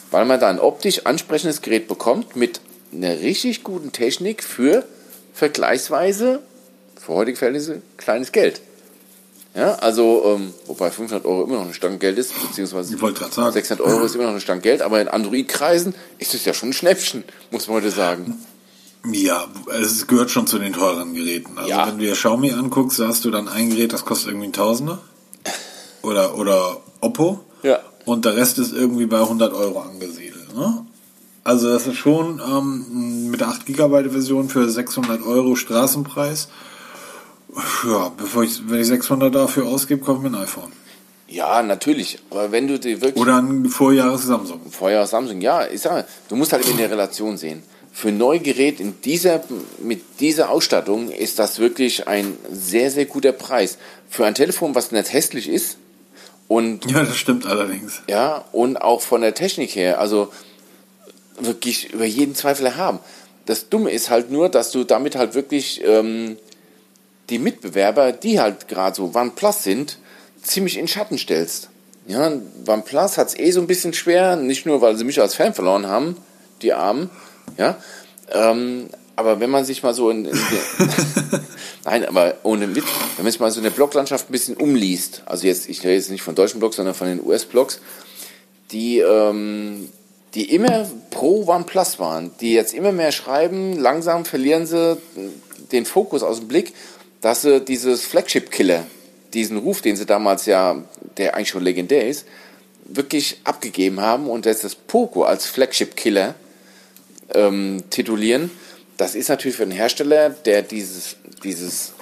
[0.09, 4.85] Weil man da ein optisch ansprechendes Gerät bekommt mit einer richtig guten Technik für
[5.33, 6.39] vergleichsweise,
[6.99, 8.61] für heutige Verhältnisse, kleines Geld.
[9.55, 13.19] Ja, also, ähm, wobei 500 Euro immer noch eine Stange Geld ist, beziehungsweise Ich wollte
[13.19, 13.51] gerade sagen.
[13.53, 16.69] 600 Euro ist immer noch eine Stange Geld, aber in Android-Kreisen ist es ja schon
[16.69, 18.43] ein Schnäppchen, muss man heute sagen.
[19.11, 19.45] Ja,
[19.79, 21.57] es gehört schon zu den teuren Geräten.
[21.57, 21.87] Also Ja.
[21.87, 24.53] wenn du dir Xiaomi anguckst, da hast du dann ein Gerät, das kostet irgendwie ein
[24.53, 24.99] Tausender.
[26.01, 27.41] Oder, oder Oppo.
[27.61, 27.79] Ja.
[28.05, 30.55] Und der Rest ist irgendwie bei 100 Euro angesiedelt.
[30.55, 30.85] Ne?
[31.43, 36.47] Also das ist schon ähm, mit der 8 GB Version für 600 Euro Straßenpreis.
[37.87, 40.71] Ja, bevor ich, wenn ich 600 dafür ausgebe, kaufe ich mir ein iPhone.
[41.27, 44.61] Ja, natürlich, aber wenn du dir wirklich Oder ein Vorjahres Samsung.
[44.69, 47.63] Vorher Samsung, ja, ich sage, du musst halt in der Relation sehen.
[47.91, 49.43] Für ein Neugerät in dieser,
[49.79, 53.77] mit dieser Ausstattung ist das wirklich ein sehr, sehr guter Preis.
[54.09, 55.77] Für ein Telefon, was nicht hässlich ist
[56.47, 58.01] und Ja, das stimmt allerdings.
[58.07, 60.29] ja, und auch von der Technik her, also
[61.45, 62.99] wirklich über jeden Zweifel erhaben.
[63.45, 66.37] Das Dumme ist halt nur, dass du damit halt wirklich ähm,
[67.29, 69.97] die Mitbewerber, die halt gerade so OnePlus sind,
[70.41, 71.69] ziemlich in Schatten stellst.
[72.07, 72.31] Ja,
[72.67, 75.53] OnePlus hat es eh so ein bisschen schwer, nicht nur, weil sie mich als Fan
[75.53, 76.17] verloren haben,
[76.61, 77.09] die Armen,
[77.57, 77.77] ja,
[78.31, 80.37] ähm, aber wenn man sich mal so in, in
[81.85, 82.85] Nein, aber ohne Witz,
[83.15, 86.09] wenn man sich mal so eine Bloglandschaft ein bisschen umliest, also jetzt, ich rede jetzt
[86.09, 87.79] nicht von deutschen Blogs, sondern von den US-Blogs,
[88.71, 89.89] die, ähm,
[90.35, 94.97] die immer pro OnePlus waren, die jetzt immer mehr schreiben, langsam verlieren sie
[95.71, 96.73] den Fokus aus dem Blick,
[97.21, 98.85] dass sie dieses Flagship-Killer,
[99.33, 100.83] diesen Ruf, den sie damals ja,
[101.17, 102.25] der eigentlich schon legendär ist,
[102.85, 106.35] wirklich abgegeben haben und jetzt das Poco als Flagship-Killer
[107.33, 108.51] ähm, titulieren.
[108.97, 111.93] Das ist natürlich für einen Hersteller, der dieses, dieses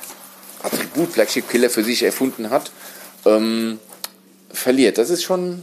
[0.63, 2.71] Attribut Flagship-Killer für sich erfunden hat,
[3.25, 3.79] ähm,
[4.51, 4.97] verliert.
[4.97, 5.61] Das ist schon,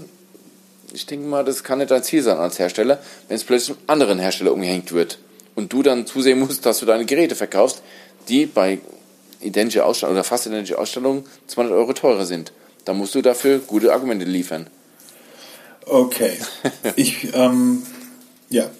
[0.92, 3.84] ich denke mal, das kann nicht dein Ziel sein als Hersteller, wenn es plötzlich einem
[3.86, 5.18] anderen Hersteller umgehängt wird
[5.54, 7.82] und du dann zusehen musst, dass du deine Geräte verkaufst,
[8.28, 8.80] die bei
[9.40, 12.52] identische Ausstellung oder fast identische Ausstellung 200 Euro teurer sind.
[12.84, 14.68] Da musst du dafür gute Argumente liefern.
[15.84, 16.38] Okay.
[16.96, 17.82] Ich, ähm,
[18.50, 18.70] ja,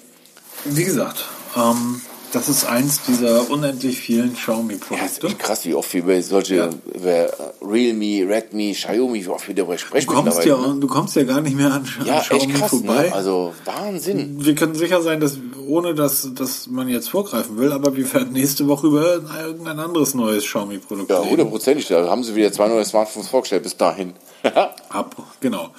[0.65, 2.01] wie gesagt, ähm,
[2.31, 5.27] das ist eins dieser unendlich vielen Xiaomi-Produkte.
[5.27, 6.69] Ja, krass, wie oft wir über solche, ja.
[6.93, 7.29] über
[7.61, 10.07] Realme, Redmi, Xiaomi, wie oft wir darüber sprechen.
[10.07, 10.79] Du kommst, ja, ne?
[10.79, 13.07] du kommst ja gar nicht mehr an, ja, Xiaomi echt krass, vorbei.
[13.07, 13.13] Ne?
[13.13, 14.45] Also Wahnsinn.
[14.45, 18.33] Wir können sicher sein, dass, ohne dass, dass man jetzt vorgreifen will, aber wir werden
[18.33, 21.87] nächste Woche über irgendein anderes neues Xiaomi-Produkt Ja, hundertprozentig.
[21.87, 24.13] Da haben sie wieder zwei neue Smartphones vorgestellt bis dahin.
[24.89, 25.69] Ab, genau.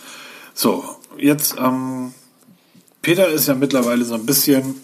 [0.54, 0.84] So,
[1.16, 2.12] jetzt, ähm,
[3.02, 4.80] Peter ist ja mittlerweile so ein bisschen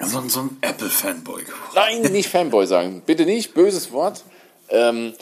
[0.00, 1.42] so, so ein Apple-Fanboy.
[1.74, 3.02] Nein, nicht Fanboy sagen.
[3.04, 4.24] Bitte nicht, böses Wort.
[4.70, 5.14] Ähm,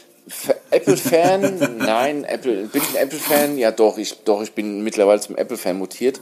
[0.71, 3.59] Apple-Fan, nein, Apple, bin ich ein Apple-Fan?
[3.59, 6.21] Ja, doch, ich, doch, ich bin mittlerweile zum Apple-Fan mutiert.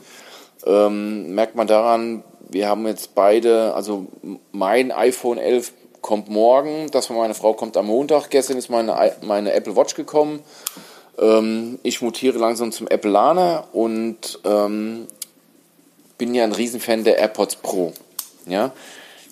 [0.66, 4.06] Ähm, merkt man daran, wir haben jetzt beide, also
[4.52, 8.28] mein iPhone 11 kommt morgen, das von meiner Frau kommt am Montag.
[8.28, 10.40] Gestern ist meine, meine Apple Watch gekommen.
[11.18, 15.06] Ähm, ich mutiere langsam zum Apple Lana und ähm,
[16.18, 17.92] bin ja ein Riesenfan der AirPods Pro.
[18.46, 18.72] Ja.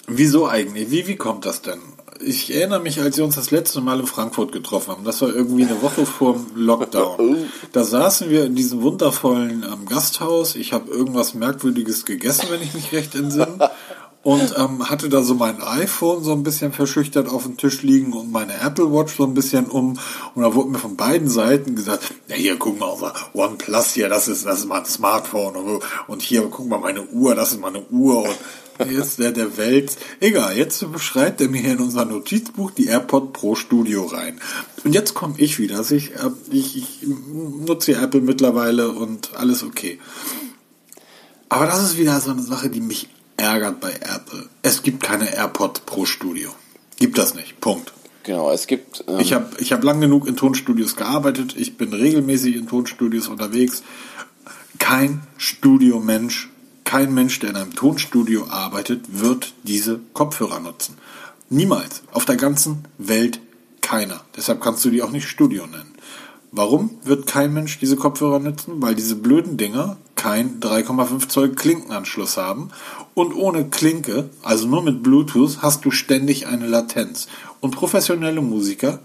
[0.06, 0.90] Wieso eigentlich?
[0.90, 1.80] Wie, wie kommt das denn?
[2.20, 5.04] Ich erinnere mich, als wir uns das letzte Mal in Frankfurt getroffen haben.
[5.04, 7.18] Das war irgendwie eine Woche vor dem Lockdown.
[7.18, 7.36] Oh.
[7.72, 10.54] Da saßen wir in diesem wundervollen ähm, Gasthaus.
[10.54, 13.70] Ich habe irgendwas Merkwürdiges gegessen, wenn ich mich recht entsinne.
[14.22, 18.12] Und ähm, hatte da so mein iPhone so ein bisschen verschüchtert auf dem Tisch liegen
[18.12, 19.98] und meine Apple Watch so ein bisschen um.
[20.36, 24.08] Und da wurde mir von beiden Seiten gesagt, ja hier, guck mal, unser OnePlus hier,
[24.08, 25.80] das ist, das ist mein Smartphone.
[26.06, 28.22] Und hier, guck mal, meine Uhr, das ist meine Uhr.
[28.22, 28.38] Und
[28.90, 29.96] jetzt der der Welt.
[30.20, 34.40] Egal, jetzt beschreibt er mir hier in unser Notizbuch die AirPod Pro Studio rein.
[34.84, 35.78] Und jetzt komme ich wieder.
[35.78, 39.98] Also ich, äh, ich, ich nutze Apple mittlerweile und alles okay.
[41.48, 44.48] Aber das ist wieder so eine Sache, die mich ärgert bei Apple.
[44.62, 46.50] Es gibt keine AirPod Pro Studio.
[46.98, 47.60] Gibt das nicht.
[47.60, 47.92] Punkt.
[48.22, 49.04] Genau, es gibt.
[49.08, 51.54] Ähm ich habe ich hab lang genug in Tonstudios gearbeitet.
[51.56, 53.82] Ich bin regelmäßig in Tonstudios unterwegs.
[54.78, 56.51] Kein Studiomensch
[56.84, 60.96] kein Mensch, der in einem Tonstudio arbeitet, wird diese Kopfhörer nutzen.
[61.48, 62.02] Niemals.
[62.12, 63.40] Auf der ganzen Welt
[63.80, 64.20] keiner.
[64.36, 65.94] Deshalb kannst du die auch nicht Studio nennen.
[66.50, 68.74] Warum wird kein Mensch diese Kopfhörer nutzen?
[68.82, 72.70] Weil diese blöden Dinger kein 3,5 Zoll Klinkenanschluss haben
[73.14, 77.26] und ohne Klinke, also nur mit Bluetooth, hast du ständig eine Latenz.
[77.60, 79.00] Und professionelle Musiker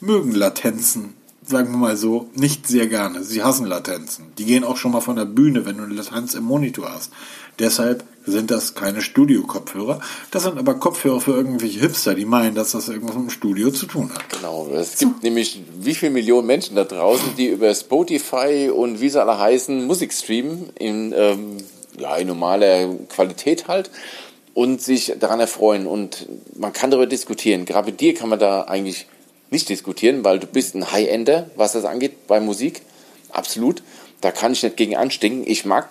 [0.00, 1.14] mögen Latenzen
[1.44, 3.24] sagen wir mal so, nicht sehr gerne.
[3.24, 4.32] Sie hassen Latenzen.
[4.38, 7.10] Die gehen auch schon mal von der Bühne, wenn du eine Latenz im Monitor hast.
[7.58, 10.00] Deshalb sind das keine Studio-Kopfhörer.
[10.30, 13.70] Das sind aber Kopfhörer für irgendwelche Hipster, die meinen, dass das irgendwas mit dem Studio
[13.70, 14.28] zu tun hat.
[14.30, 14.68] Genau.
[14.72, 15.22] Es gibt so.
[15.22, 19.84] nämlich wie viele Millionen Menschen da draußen, die über Spotify und wie sie alle heißen,
[19.86, 21.56] Musik streamen in, ähm,
[21.98, 23.90] ja, in normaler Qualität halt
[24.54, 25.86] und sich daran erfreuen.
[25.86, 27.64] Und man kann darüber diskutieren.
[27.64, 29.06] Gerade mit dir kann man da eigentlich
[29.52, 32.82] nicht diskutieren, weil du bist ein High-Ender, was das angeht bei Musik.
[33.30, 33.82] Absolut.
[34.20, 35.44] Da kann ich nicht gegen anstinken.
[35.46, 35.88] Ich mag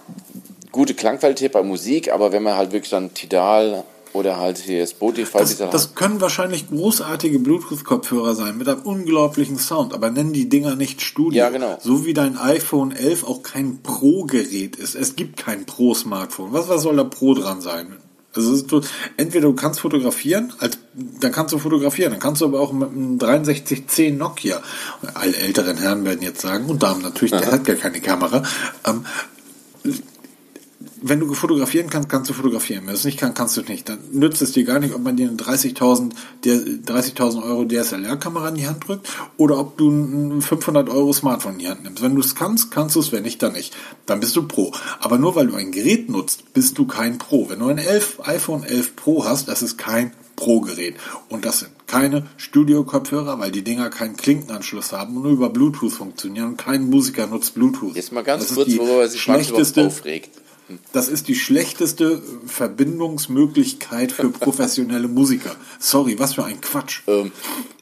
[0.72, 3.84] gute Klangqualität bei Musik, aber wenn man halt wirklich dann Tidal
[4.14, 5.40] oder halt hier Spotify.
[5.40, 10.76] Das, das können wahrscheinlich großartige Bluetooth-Kopfhörer sein mit einem unglaublichen Sound, aber nennen die Dinger
[10.76, 11.40] nicht Studio.
[11.40, 11.78] Ja, genau.
[11.82, 14.96] So wie dein iPhone 11 auch kein Pro-Gerät ist.
[14.96, 16.52] Es gibt kein Pro-Smartphone.
[16.52, 17.98] Was, was soll da Pro dran sein?
[18.34, 18.82] Also du,
[19.18, 22.90] entweder du kannst fotografieren, als, dann kannst du fotografieren, dann kannst du aber auch mit
[22.90, 24.62] einem 6310 Nokia,
[25.14, 28.44] alle älteren Herren werden jetzt sagen, und Damen natürlich, der hat gar keine Kamera,
[28.88, 29.06] ähm,
[31.02, 32.84] wenn du fotografieren kannst, kannst du fotografieren.
[32.84, 33.90] Wenn du es nicht kannst, kannst du nicht.
[33.90, 36.14] Dann nützt es dir gar nicht, ob man dir eine 30.000
[36.86, 41.60] 30 Euro DSLR-Kamera in die Hand drückt oder ob du ein 500 Euro Smartphone in
[41.60, 42.02] die Hand nimmst.
[42.04, 43.12] Wenn du es kannst, kannst du es.
[43.12, 43.76] Wenn nicht, dann nicht.
[44.06, 44.74] Dann bist du Pro.
[45.00, 47.50] Aber nur weil du ein Gerät nutzt, bist du kein Pro.
[47.50, 50.96] Wenn du ein 11, iPhone 11 Pro hast, das ist kein Pro-Gerät.
[51.30, 55.92] Und das sind keine Studio-Kopfhörer, weil die Dinger keinen Klinkenanschluss haben und nur über Bluetooth
[55.92, 57.96] funktionieren und kein Musiker nutzt Bluetooth.
[57.96, 60.41] Jetzt mal ganz Das kurz, worüber sich schlechteste, aufregt.
[60.94, 65.56] Das ist die schlechteste Verbindungsmöglichkeit für professionelle Musiker.
[65.80, 67.02] Sorry, was für ein Quatsch.
[67.08, 67.32] Ähm,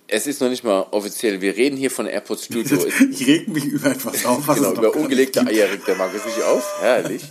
[0.07, 1.41] es ist noch nicht mal offiziell.
[1.41, 2.77] Wir reden hier von AirPods Studio.
[3.11, 5.41] Ich reg mich über etwas auf, was genau, über ungelegte.
[5.45, 6.63] Eier regt der Markus sich auf.
[6.81, 7.23] Herrlich.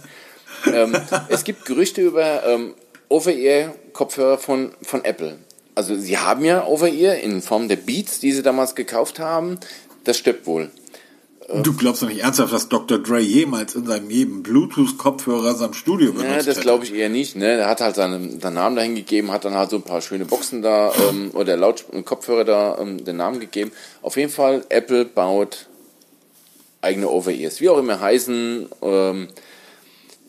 [0.72, 0.96] ähm,
[1.28, 2.74] es gibt Gerüchte über ähm,
[3.08, 5.38] Over-Ear-Kopfhörer von, von Apple.
[5.74, 9.58] Also sie haben ja Over-Ear in Form der Beats, die sie damals gekauft haben.
[10.04, 10.70] Das stimmt wohl.
[11.50, 12.98] Du glaubst doch nicht ernsthaft, dass Dr.
[12.98, 17.36] Dre jemals in seinem jedem Bluetooth-Kopfhörer seinem Studio benutzt Ja, das glaube ich eher nicht.
[17.36, 17.46] Ne?
[17.52, 20.26] Er hat halt seinen, seinen Namen dahin gegeben, hat dann halt so ein paar schöne
[20.26, 23.72] Boxen da ähm, oder Laut Kopfhörer da ähm, den Namen gegeben.
[24.02, 25.68] Auf jeden Fall, Apple baut
[26.82, 27.62] eigene Over-Ears.
[27.62, 28.68] Wie auch immer heißen.
[28.82, 29.28] Ähm,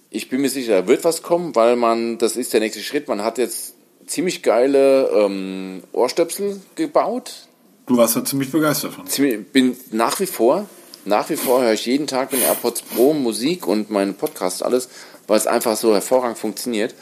[0.09, 3.09] ich bin mir sicher, da wird was kommen, weil man, das ist der nächste Schritt.
[3.09, 3.74] Man hat jetzt
[4.07, 7.47] ziemlich geile ähm, Ohrstöpsel gebaut.
[7.88, 9.05] Du warst da ziemlich begeistert von.
[9.05, 10.67] Ziemlich- bin nach wie vor,
[11.06, 14.89] nach wie vor höre ich jeden Tag mit AirPods Pro Musik und meinen Podcast alles,
[15.28, 16.95] weil es einfach so hervorragend funktioniert.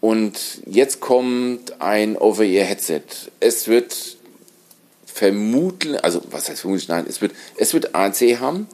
[0.00, 3.02] Und jetzt kommt ein Over-Ear-Headset.
[3.40, 4.16] Es wird
[5.06, 8.68] vermutlich, also was heißt vermutlich, nein, es wird, es wird ANC haben.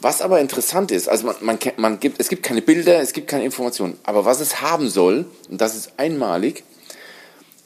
[0.00, 3.28] Was aber interessant ist, also man, man, man gibt, es gibt keine Bilder, es gibt
[3.28, 6.64] keine Informationen, aber was es haben soll, und das ist einmalig,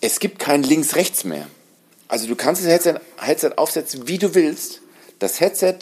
[0.00, 1.46] es gibt kein Links-Rechts mehr.
[2.08, 4.80] Also du kannst das Headset, Headset aufsetzen, wie du willst.
[5.18, 5.76] Das Headset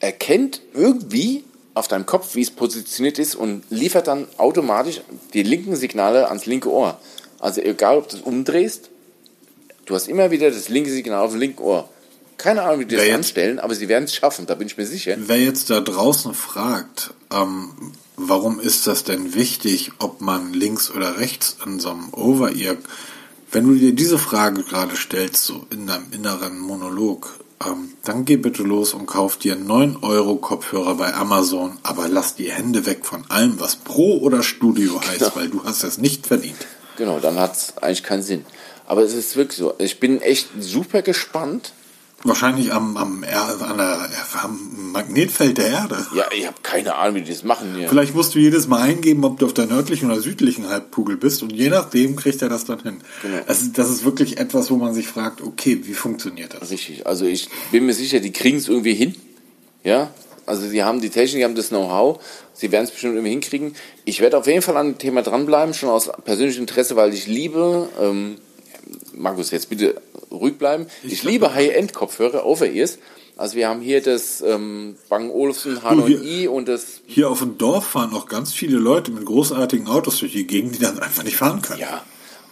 [0.00, 1.44] erkennt irgendwie
[1.74, 5.00] auf deinem Kopf, wie es positioniert ist und liefert dann automatisch
[5.34, 6.98] die linken Signale ans linke Ohr.
[7.38, 8.90] Also egal, ob du es umdrehst,
[9.86, 11.88] du hast immer wieder das linke Signal auf dem linken Ohr.
[12.36, 14.76] Keine Ahnung, wie die das jetzt- anstellen, aber sie werden es schaffen, da bin ich
[14.76, 15.14] mir sicher.
[15.18, 21.18] Wer jetzt da draußen fragt, ähm, warum ist das denn wichtig, ob man links oder
[21.18, 22.76] rechts an so einem Over-Ear,
[23.52, 28.36] wenn du dir diese Frage gerade stellst, so in deinem inneren Monolog, ähm, dann geh
[28.36, 33.04] bitte los und kauf dir 9 Euro Kopfhörer bei Amazon, aber lass die Hände weg
[33.04, 35.36] von allem, was Pro oder Studio heißt, Genau.
[35.36, 36.56] weil du hast das nicht verdient.
[36.96, 38.44] Genau, dann hat es eigentlich keinen Sinn.
[38.86, 39.74] Aber es ist wirklich so.
[39.78, 41.72] Ich bin echt super gespannt.
[42.22, 44.08] Wahrscheinlich am, am, Er- an der,
[44.42, 45.96] am Magnetfeld der Erde.
[46.14, 47.88] Ja, ich habe keine Ahnung, wie die das machen hier.
[47.88, 51.42] Vielleicht musst du jedes Mal eingeben, ob du auf der nördlichen oder südlichen Halbkugel bist
[51.42, 53.00] und je nachdem kriegt er das dann hin.
[53.22, 53.38] Genau.
[53.46, 56.70] Das, ist, das ist wirklich etwas, wo man sich fragt, okay, wie funktioniert das?
[56.70, 57.06] Richtig.
[57.06, 59.14] Also ich bin mir sicher, die kriegen es irgendwie hin.
[59.82, 60.10] Ja.
[60.44, 62.20] Also sie haben die Technik, die haben das Know-how.
[62.52, 63.74] Sie werden es bestimmt irgendwie hinkriegen.
[64.04, 67.26] Ich werde auf jeden Fall an dem Thema dranbleiben, schon aus persönlichem Interesse, weil ich
[67.26, 68.36] liebe, ähm,
[69.14, 70.00] Markus, jetzt bitte
[70.30, 70.86] ruhig bleiben.
[71.02, 72.98] Ich, liebe High-End-Kopfhörer, Over-Ears.
[73.36, 77.86] Also wir haben hier das ähm, Bang Olufsen H9i und das Hier auf dem Dorf
[77.86, 81.36] fahren auch ganz viele Leute mit großartigen Autos durch die Gegend, die dann einfach nicht
[81.36, 81.80] fahren können.
[81.80, 82.04] Ja.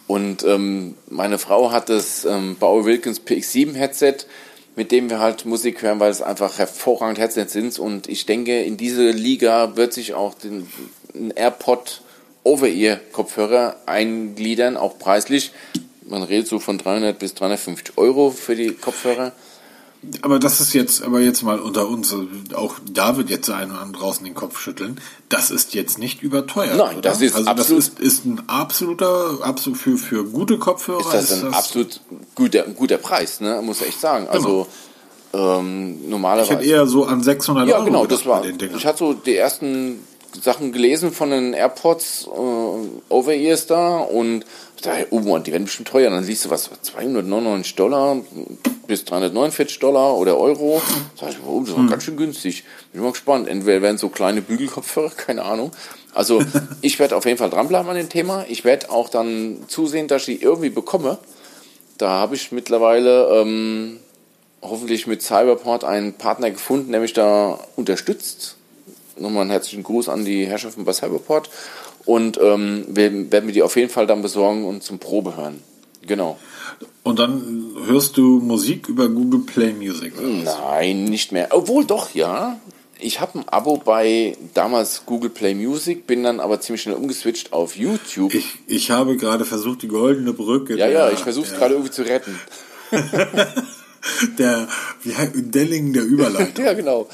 [0.07, 4.15] Und ähm, meine Frau hat das ähm, Bauer Wilkins PX7 Headset,
[4.75, 7.77] mit dem wir halt Musik hören, weil es einfach hervorragend Headsets sind.
[7.77, 10.67] Und ich denke, in diese Liga wird sich auch den,
[11.13, 12.01] ein AirPod
[12.43, 15.51] Over-Ear-Kopfhörer eingliedern, auch preislich.
[16.09, 19.31] Man redet so von 300 bis 350 Euro für die Kopfhörer.
[20.21, 22.15] Aber das ist jetzt, aber jetzt mal unter uns,
[22.55, 24.99] auch da wird jetzt einer an draußen den Kopf schütteln.
[25.27, 26.77] Das ist jetzt nicht überteuert.
[26.77, 27.01] Nein, oder?
[27.01, 31.01] das ist also absolut- das ist, ist ein absoluter, absolut für, für gute Kopfhörer.
[31.01, 31.99] Ist das ein absolut
[32.33, 33.61] guter, guter Preis, ne?
[33.61, 34.27] muss ich echt sagen.
[34.29, 34.67] Also
[35.33, 36.53] ähm, Ich normalerweise.
[36.53, 38.43] hätte eher so an 600 Ja, Euro genau, gedacht das war.
[38.45, 39.99] Ich hatte so die ersten
[40.41, 44.45] Sachen gelesen von den AirPods äh, Over-Ears da und
[44.81, 46.09] dachte, oh Mann, die werden bestimmt teuer.
[46.09, 48.17] Dann liest du was, 299 Dollar
[48.87, 50.81] bis 349 Dollar oder Euro.
[51.19, 51.89] Sag ich, oh, das war Hm.
[51.89, 52.63] ganz schön günstig.
[52.93, 53.47] Bin mal gespannt.
[53.47, 55.71] Entweder werden so kleine Bügelkopfhörer, keine Ahnung.
[56.13, 56.41] Also
[56.81, 58.45] ich werde auf jeden Fall dranbleiben an dem Thema.
[58.47, 61.17] Ich werde auch dann zusehen, dass ich die irgendwie bekomme.
[61.97, 63.99] Da habe ich mittlerweile ähm,
[64.61, 68.55] hoffentlich mit Cyberport einen Partner gefunden, der mich da unterstützt.
[69.19, 71.49] Nochmal einen herzlichen Gruß an die Herrschaften bei Cyberport.
[72.05, 75.61] Und ähm, wir werden mir die auf jeden Fall dann besorgen und zum Probe hören.
[76.07, 76.39] Genau.
[77.03, 80.13] Und dann hörst du Musik über Google Play Music.
[80.17, 80.57] oder was?
[80.57, 81.49] Nein, nicht mehr.
[81.51, 82.59] Obwohl doch, ja.
[83.01, 87.53] Ich habe ein Abo bei damals Google Play Music, bin dann aber ziemlich schnell umgeswitcht
[87.53, 88.33] auf YouTube.
[88.33, 90.73] Ich, ich habe gerade versucht, die goldene Brücke.
[90.75, 92.37] ja, der, ja, ich versuche es gerade irgendwie zu retten.
[94.37, 94.67] Der,
[95.03, 96.47] wie Delling der Überleitung.
[96.65, 97.07] Ja, genau.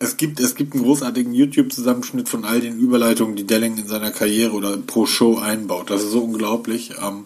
[0.00, 4.12] Es gibt, es gibt einen großartigen YouTube-Zusammenschnitt von all den Überleitungen, die Delling in seiner
[4.12, 5.90] Karriere oder pro Show einbaut.
[5.90, 6.92] Das ist so unglaublich.
[7.02, 7.24] Ähm,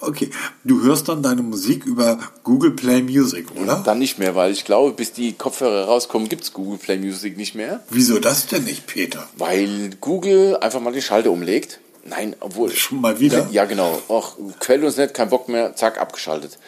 [0.00, 0.30] okay,
[0.64, 3.82] du hörst dann deine Musik über Google Play Music, oder?
[3.84, 7.54] Dann nicht mehr, weil ich glaube, bis die Kopfhörer rauskommen, gibt's Google Play Music nicht
[7.54, 7.82] mehr.
[7.90, 9.28] Wieso das denn nicht, Peter?
[9.36, 11.80] Weil Google einfach mal die Schalter umlegt.
[12.04, 12.70] Nein, obwohl.
[12.70, 13.48] Schon mal wieder?
[13.52, 14.00] Ja, genau.
[14.08, 16.58] Auch quält uns nicht, kein Bock mehr, zack, abgeschaltet.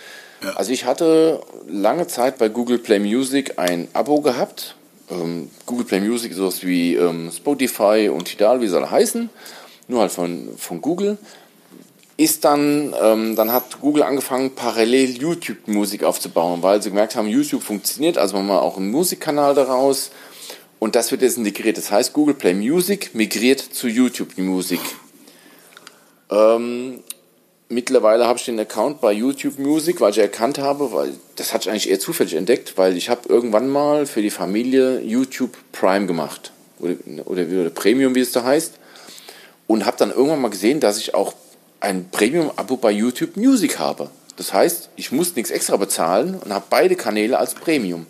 [0.42, 0.52] Ja.
[0.52, 4.76] Also ich hatte lange Zeit bei Google Play Music ein Abo gehabt.
[5.10, 9.28] Ähm, Google Play Music sowas wie ähm, Spotify und Tidal, wie soll er heißen.
[9.88, 11.18] Nur halt von, von Google.
[12.16, 17.62] Ist dann, ähm, dann hat Google angefangen, parallel YouTube-Musik aufzubauen, weil sie gemerkt haben, YouTube
[17.62, 20.10] funktioniert, also machen wir auch einen Musikkanal daraus.
[20.78, 21.76] Und das wird jetzt integriert.
[21.76, 24.80] Das heißt, Google Play Music migriert zu YouTube Music.
[26.30, 27.00] Ähm,
[27.70, 31.68] mittlerweile habe ich den Account bei YouTube Music, weil ich erkannt habe, weil das hatte
[31.68, 36.06] ich eigentlich eher zufällig entdeckt, weil ich habe irgendwann mal für die Familie YouTube Prime
[36.06, 36.94] gemacht oder,
[37.24, 38.74] oder, oder Premium, wie es da heißt,
[39.66, 41.34] und habe dann irgendwann mal gesehen, dass ich auch
[41.80, 44.10] ein Premium-Abo bei YouTube Music habe.
[44.36, 48.06] Das heißt, ich muss nichts extra bezahlen und habe beide Kanäle als Premium.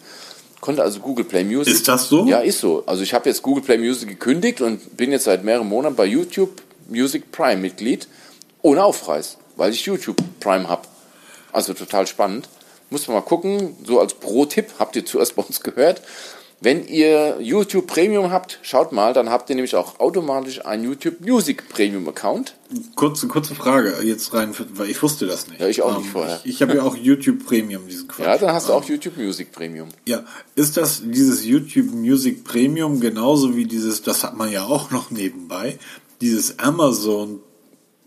[0.61, 1.75] Konnte also Google Play Music.
[1.75, 2.27] Ist das so?
[2.27, 2.83] Ja, ist so.
[2.87, 6.05] Also ich habe jetzt Google Play Music gekündigt und bin jetzt seit mehreren Monaten bei
[6.05, 8.09] YouTube Music Prime Mitglied
[8.63, 10.89] ohne Aufpreis, weil ich YouTube Prime habe.
[11.53, 12.49] Also total spannend.
[12.89, 16.01] Muss man mal gucken, so als Pro-Tipp, habt ihr zuerst bei uns gehört.
[16.63, 21.21] Wenn ihr YouTube Premium habt, schaut mal, dann habt ihr nämlich auch automatisch einen YouTube
[21.21, 22.55] Music Premium Account.
[22.97, 25.61] Kurze, kurze Frage jetzt rein, weil ich wusste das nicht.
[25.61, 26.41] Ja, ich auch nicht vorher.
[26.45, 28.27] Ich, ich habe ja auch YouTube Premium, diesen Quatsch.
[28.27, 29.89] Ja, dann hast du auch YouTube Music Premium.
[30.07, 34.91] Ja, ist das dieses YouTube Music Premium genauso wie dieses, das hat man ja auch
[34.91, 35.79] noch nebenbei,
[36.21, 37.41] dieses Amazon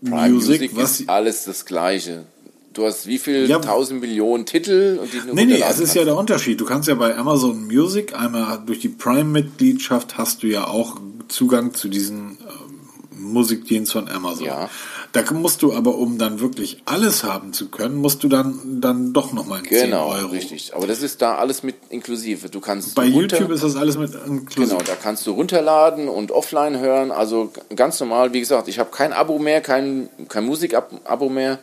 [0.04, 2.24] Prime Music, Music was ist alles das Gleiche.
[2.72, 3.60] Du hast wie viel Ja.
[3.60, 6.60] tausend Millionen Titel und die du Nee, nee, es ist ja der Unterschied.
[6.60, 10.96] Du kannst ja bei Amazon Music einmal durch die Prime-Mitgliedschaft hast du ja auch
[11.28, 14.46] Zugang zu diesen ähm, Musikdienst von Amazon.
[14.46, 14.70] Ja.
[15.14, 19.12] Da musst du aber, um dann wirklich alles haben zu können, musst du dann, dann
[19.12, 20.26] doch nochmal 10 Genau, Euro.
[20.26, 20.74] richtig.
[20.74, 22.48] Aber das ist da alles mit inklusive.
[22.50, 24.74] Du kannst Bei runter- YouTube ist das alles mit inklusive.
[24.76, 27.12] Genau, da kannst du runterladen und offline hören.
[27.12, 31.60] Also ganz normal, wie gesagt, ich habe kein Abo mehr, kein, kein Musik-Abo mehr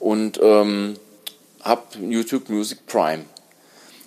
[0.00, 0.94] und ähm,
[1.62, 3.24] habe YouTube Music Prime.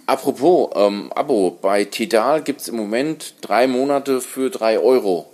[0.07, 5.27] Apropos ähm, Abo, bei Tidal gibt es im Moment drei Monate für drei Euro.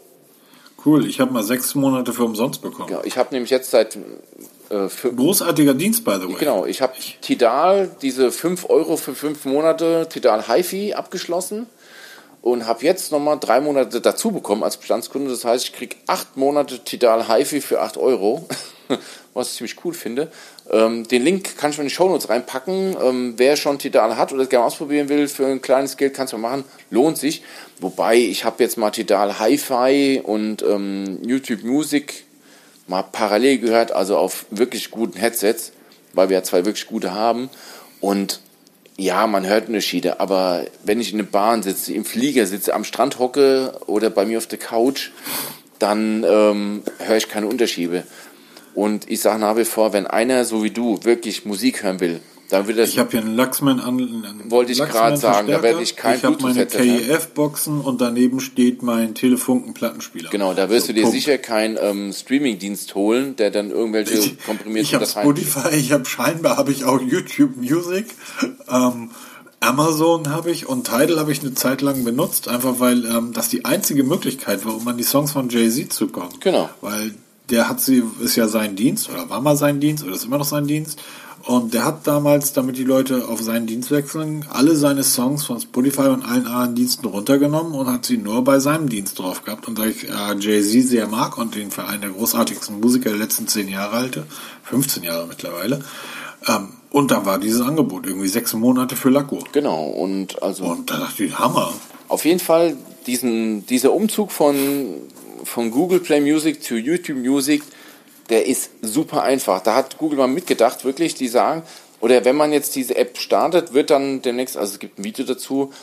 [0.86, 2.92] Cool, ich habe mal sechs Monate für umsonst bekommen.
[2.92, 3.98] Ja, ich habe nämlich jetzt seit
[4.70, 6.36] äh, für, Großartiger Dienst, by the way.
[6.40, 11.68] Genau, ich habe Tidal, diese 5 Euro für 5 Monate Tidal HiFi abgeschlossen
[12.42, 15.30] und habe jetzt nochmal drei Monate dazu bekommen als Bestandskunde.
[15.32, 18.48] Das heißt, ich kriege 8 Monate Tidal HiFi für 8 Euro,
[19.34, 20.32] was ich ziemlich cool finde.
[20.70, 22.98] Ähm, den Link kann ich mir in die Shownotes reinpacken.
[23.02, 26.34] Ähm, wer schon Tidal hat oder es gerne ausprobieren will, für ein kleines Geld kannst
[26.34, 27.44] du machen, lohnt sich.
[27.80, 32.26] Wobei, ich habe jetzt mal Tidal HiFi und ähm, YouTube Music
[32.88, 35.74] mal parallel gehört, also auf wirklich guten Headsets,
[36.14, 37.50] weil wir ja zwei wirklich gute haben.
[38.00, 38.42] Und
[38.98, 42.84] ja, man hört Unterschiede, aber wenn ich in der Bahn sitze, im Flieger sitze, am
[42.84, 45.12] Strand hocke oder bei mir auf der Couch,
[45.80, 48.04] dann ähm, höre ich keine Unterschiede.
[48.78, 52.20] Und ich sage nach wie vor, wenn einer so wie du wirklich Musik hören will,
[52.50, 53.98] dann wird das Ich habe hier einen Luxman an.
[53.98, 56.64] einen Wollte ich gerade sagen, da werde ich kein Ich habe meine.
[56.68, 60.30] KEF-Boxen und daneben steht mein Telefunken-Plattenspieler.
[60.30, 61.16] Genau, da wirst So, du dir Punkt.
[61.18, 65.92] sicher keinen ähm, Streaming-Dienst holen, der dann irgendwelche Ich, komprimierten ich habe Dateien- Spotify, ich
[65.92, 68.06] habe scheinbar habe ich auch YouTube Music,
[68.72, 69.10] ähm,
[69.60, 73.50] Amazon habe ich und Tidal habe ich eine Zeit lang benutzt, einfach weil ähm, das
[73.50, 76.30] die einzige Möglichkeit war, um an die Songs von Jay Z zu kommen.
[76.42, 76.70] Genau.
[76.82, 77.16] Weil
[77.50, 80.38] der hat sie, ist ja sein Dienst oder war mal sein Dienst oder ist immer
[80.38, 81.00] noch sein Dienst.
[81.44, 85.62] Und der hat damals, damit die Leute auf seinen Dienst wechseln, alle seine Songs von
[85.62, 89.66] Spotify und allen anderen Diensten runtergenommen und hat sie nur bei seinem Dienst drauf gehabt.
[89.68, 93.20] Und da ich äh, Jay-Z sehr mag und den für einen der großartigsten Musiker der
[93.20, 94.26] letzten zehn Jahre halte,
[94.64, 95.82] 15 Jahre mittlerweile,
[96.48, 99.40] ähm, und da war dieses Angebot irgendwie sechs Monate für Lacko.
[99.52, 101.74] Genau, und also Und da dachte ich, Hammer.
[102.08, 104.56] auf jeden Fall diesen, dieser Umzug von,
[105.48, 107.64] von Google Play Music zu YouTube Music,
[108.30, 109.62] der ist super einfach.
[109.62, 111.64] Da hat Google mal mitgedacht, wirklich, die sagen,
[112.00, 115.26] oder wenn man jetzt diese App startet, wird dann demnächst, also es gibt ein Video
[115.26, 115.74] dazu,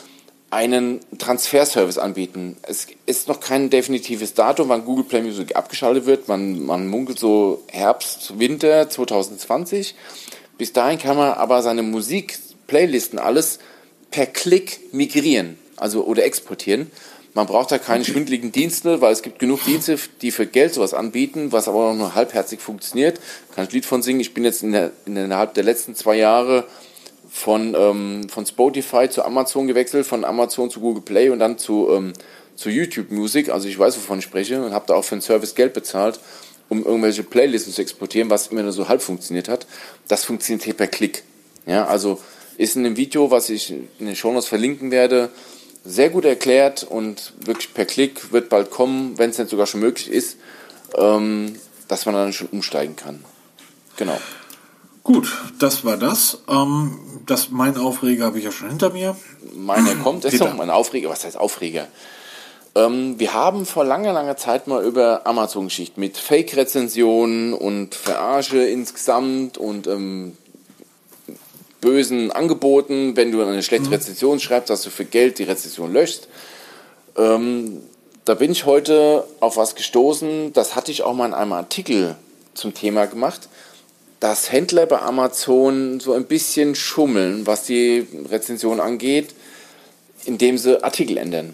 [0.51, 2.55] einen Transferservice anbieten.
[2.61, 6.27] Es ist noch kein definitives Datum, wann Google Play Music abgeschaltet wird.
[6.27, 9.95] Man, man munkelt so Herbst, Winter 2020.
[10.57, 12.37] Bis dahin kann man aber seine Musik,
[12.67, 13.59] Playlisten, alles
[14.11, 16.89] per Klick migrieren, also oder exportieren.
[17.35, 20.93] Man braucht da keine schwindeligen Dienste, weil es gibt genug Dienste, die für Geld sowas
[20.93, 23.19] anbieten, was aber auch nur halbherzig funktioniert.
[23.53, 24.21] Kann ich Lied von singen.
[24.21, 26.63] Ich bin jetzt in der, innerhalb der letzten zwei Jahre
[27.29, 31.89] von, ähm, von Spotify zu Amazon gewechselt, von Amazon zu Google Play und dann zu,
[31.91, 32.13] ähm,
[32.55, 33.49] zu YouTube Music.
[33.49, 36.21] Also ich weiß, wovon ich spreche und habe da auch für den Service Geld bezahlt,
[36.69, 39.67] um irgendwelche Playlisten zu exportieren, was immer nur so halb funktioniert hat.
[40.07, 41.23] Das funktioniert hier per Klick.
[41.65, 42.17] Ja, also
[42.57, 45.31] ist in dem Video, was ich in den Shownotes verlinken werde,
[45.85, 49.81] sehr gut erklärt und wirklich per Klick wird bald kommen, wenn es nicht sogar schon
[49.81, 50.37] möglich ist.
[50.97, 51.55] ähm,
[51.87, 53.23] dass man dann schon umsteigen kann.
[53.97, 54.17] Genau.
[55.03, 56.39] Gut, das war das.
[56.49, 59.15] Ähm, das mein Aufreger habe ich ja schon hinter mir.
[59.55, 61.09] Meiner kommt, ist doch mein Aufreger.
[61.09, 61.87] Was heißt Aufreger?
[62.73, 69.57] Ähm, wir haben vor langer, langer Zeit mal über Amazon-Geschichten mit Fake-Rezensionen und Verarsche insgesamt
[69.57, 70.35] und ähm,
[71.85, 76.27] bösen Angeboten, wenn du eine schlechte Rezension schreibst, dass du für Geld die Rezension löschst.
[77.15, 77.79] Ähm,
[78.25, 82.15] da bin ich heute auf was gestoßen, das hatte ich auch mal in einem Artikel
[82.55, 83.49] zum Thema gemacht,
[84.19, 89.35] dass Händler bei Amazon so ein bisschen schummeln, was die Rezension angeht,
[90.25, 91.53] indem sie Artikel ändern.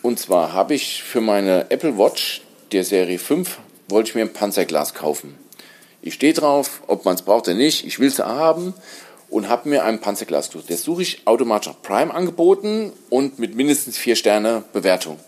[0.00, 2.40] Und zwar habe ich für meine Apple Watch
[2.72, 3.58] der Serie 5
[3.88, 5.34] wollte ich mir ein Panzerglas kaufen.
[6.00, 8.72] Ich stehe drauf, ob man es braucht oder nicht, ich will es haben
[9.28, 10.66] und habe mir ein Panzerglas durch.
[10.66, 15.18] Das suche ich automatisch auf Prime angeboten und mit mindestens 4 Sterne Bewertung.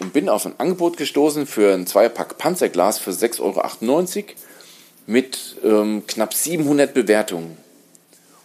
[0.00, 4.24] Und bin auf ein Angebot gestoßen für ein Zweierpack Panzerglas für 6,98 Euro
[5.06, 7.56] mit ähm, knapp 700 Bewertungen.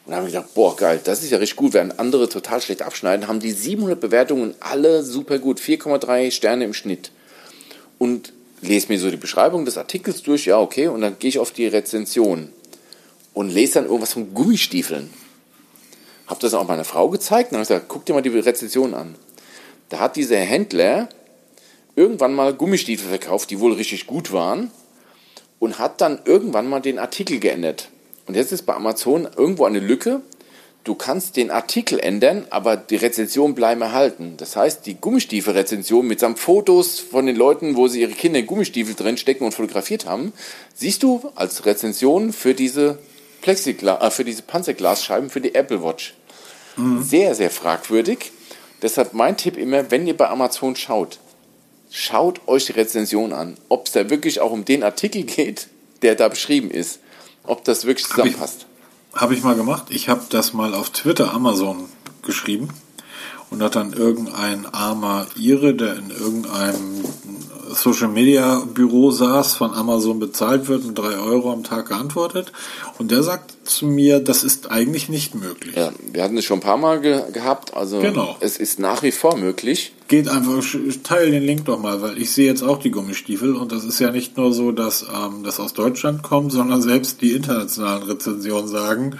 [0.05, 1.73] Und habe gedacht, boah, geil, das ist ja richtig gut.
[1.73, 5.59] Während andere total schlecht abschneiden, haben die 700 Bewertungen alle super gut.
[5.59, 7.11] 4,3 Sterne im Schnitt.
[7.99, 11.39] Und lese mir so die Beschreibung des Artikels durch, ja, okay, und dann gehe ich
[11.39, 12.51] auf die Rezension
[13.33, 15.11] und lese dann irgendwas von Gummistiefeln.
[16.27, 19.15] Habe das auch meiner Frau gezeigt und habe gesagt, guck dir mal die Rezension an.
[19.89, 21.09] Da hat dieser Händler
[21.95, 24.71] irgendwann mal Gummistiefel verkauft, die wohl richtig gut waren
[25.59, 27.89] und hat dann irgendwann mal den Artikel geändert.
[28.27, 30.21] Und jetzt ist bei Amazon irgendwo eine Lücke.
[30.83, 34.35] Du kannst den Artikel ändern, aber die Rezension bleiben erhalten.
[34.37, 38.47] Das heißt, die Gummistiefel-Rezension mit samt Fotos von den Leuten, wo sie ihre Kinder in
[38.47, 40.33] Gummistiefel drin stecken und fotografiert haben,
[40.73, 42.97] siehst du als Rezension für diese
[43.41, 46.13] Plexiglas, äh, für diese Panzerglasscheiben für die Apple Watch.
[47.01, 48.31] Sehr, sehr fragwürdig.
[48.81, 51.19] Deshalb mein Tipp immer, wenn ihr bei Amazon schaut,
[51.91, 55.67] schaut euch die Rezension an, ob es da wirklich auch um den Artikel geht,
[56.01, 56.99] der da beschrieben ist.
[57.43, 58.65] Ob das wirklich zusammenpasst.
[59.13, 59.87] Habe ich mal gemacht.
[59.89, 61.89] Ich habe das mal auf Twitter Amazon
[62.23, 62.69] geschrieben
[63.49, 67.03] und hat dann irgendein armer Ire, der in irgendeinem
[67.73, 72.51] Social Media Büro saß, von Amazon bezahlt wird und drei Euro am Tag geantwortet.
[72.97, 75.75] Und der sagt zu mir, das ist eigentlich nicht möglich.
[75.75, 77.73] Ja, wir hatten es schon ein paar Mal ge gehabt.
[77.75, 78.35] Also Genau.
[78.39, 79.93] es ist nach wie vor möglich.
[80.07, 80.63] Geht einfach,
[81.03, 83.99] teil den Link doch mal, weil ich sehe jetzt auch die Gummistiefel und das ist
[83.99, 88.67] ja nicht nur so, dass ähm, das aus Deutschland kommt, sondern selbst die internationalen Rezensionen
[88.67, 89.19] sagen,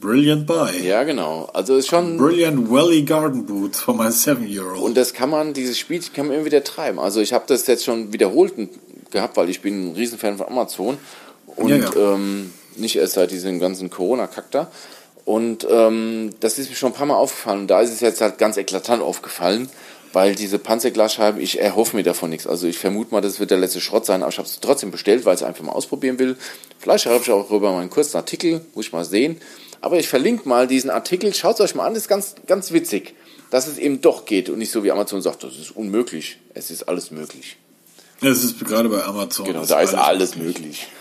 [0.00, 0.86] brilliant buy.
[0.86, 1.50] Ja, genau.
[1.52, 4.80] Also ist schon Brilliant Welly Garden Boots for my seven-year-old.
[4.80, 6.98] Und das kann man, dieses Spiel kann man immer wieder treiben.
[6.98, 8.54] Also ich habe das jetzt schon wiederholt
[9.10, 10.98] gehabt, weil ich bin ein Riesenfan von Amazon
[11.56, 11.90] und Ja, ja.
[11.96, 14.70] Ähm, nicht erst seit diesem ganzen Corona-Kack da.
[15.24, 17.60] Und ähm, das ist mir schon ein paar Mal aufgefallen.
[17.60, 19.70] Und da ist es jetzt halt ganz eklatant aufgefallen,
[20.12, 22.46] weil diese Panzerglasscheiben, ich erhoffe mir davon nichts.
[22.46, 24.90] Also ich vermute mal, das wird der letzte Schrott sein, aber ich habe es trotzdem
[24.90, 26.36] bestellt, weil ich es einfach mal ausprobieren will.
[26.78, 29.40] Vielleicht schreibe ich auch rüber mal einen kurzen Artikel, muss ich mal sehen.
[29.84, 32.72] Aber ich verlinke mal diesen Artikel, schaut es euch mal an, das ist ganz, ganz
[32.72, 33.14] witzig,
[33.50, 36.38] dass es eben doch geht und nicht so wie Amazon sagt, das ist unmöglich.
[36.54, 37.56] Es ist alles möglich.
[38.22, 39.44] Es ist gerade bei Amazon.
[39.44, 40.86] Genau, da ist alles möglich.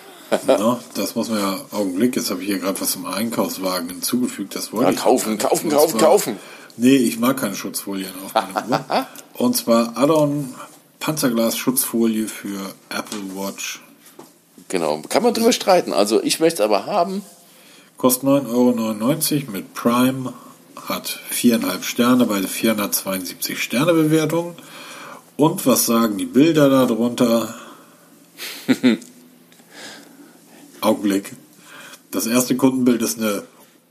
[0.47, 0.79] Ne?
[0.95, 4.73] Das muss man ja, Augenblick, jetzt habe ich hier gerade was im Einkaufswagen hinzugefügt, das
[4.73, 4.97] wollte Ja, ich.
[5.03, 5.43] kaufen, nicht.
[5.47, 6.39] kaufen, kaufen, zwar- kaufen.
[6.75, 9.07] Nee, ich mag keine Schutzfolien auf meiner Uhr.
[9.35, 10.55] Und zwar Addon
[10.99, 13.81] Panzerglas-Schutzfolie für Apple Watch.
[14.69, 15.93] Genau, kann man drüber streiten.
[15.93, 17.23] Also ich möchte es aber haben.
[18.03, 20.33] Kostet 9,99 Euro mit Prime,
[20.89, 24.55] hat viereinhalb Sterne bei 472 Sterne Bewertung.
[25.37, 27.55] Und was sagen die Bilder darunter?
[30.81, 31.31] Augenblick.
[32.11, 33.43] Das erste Kundenbild ist eine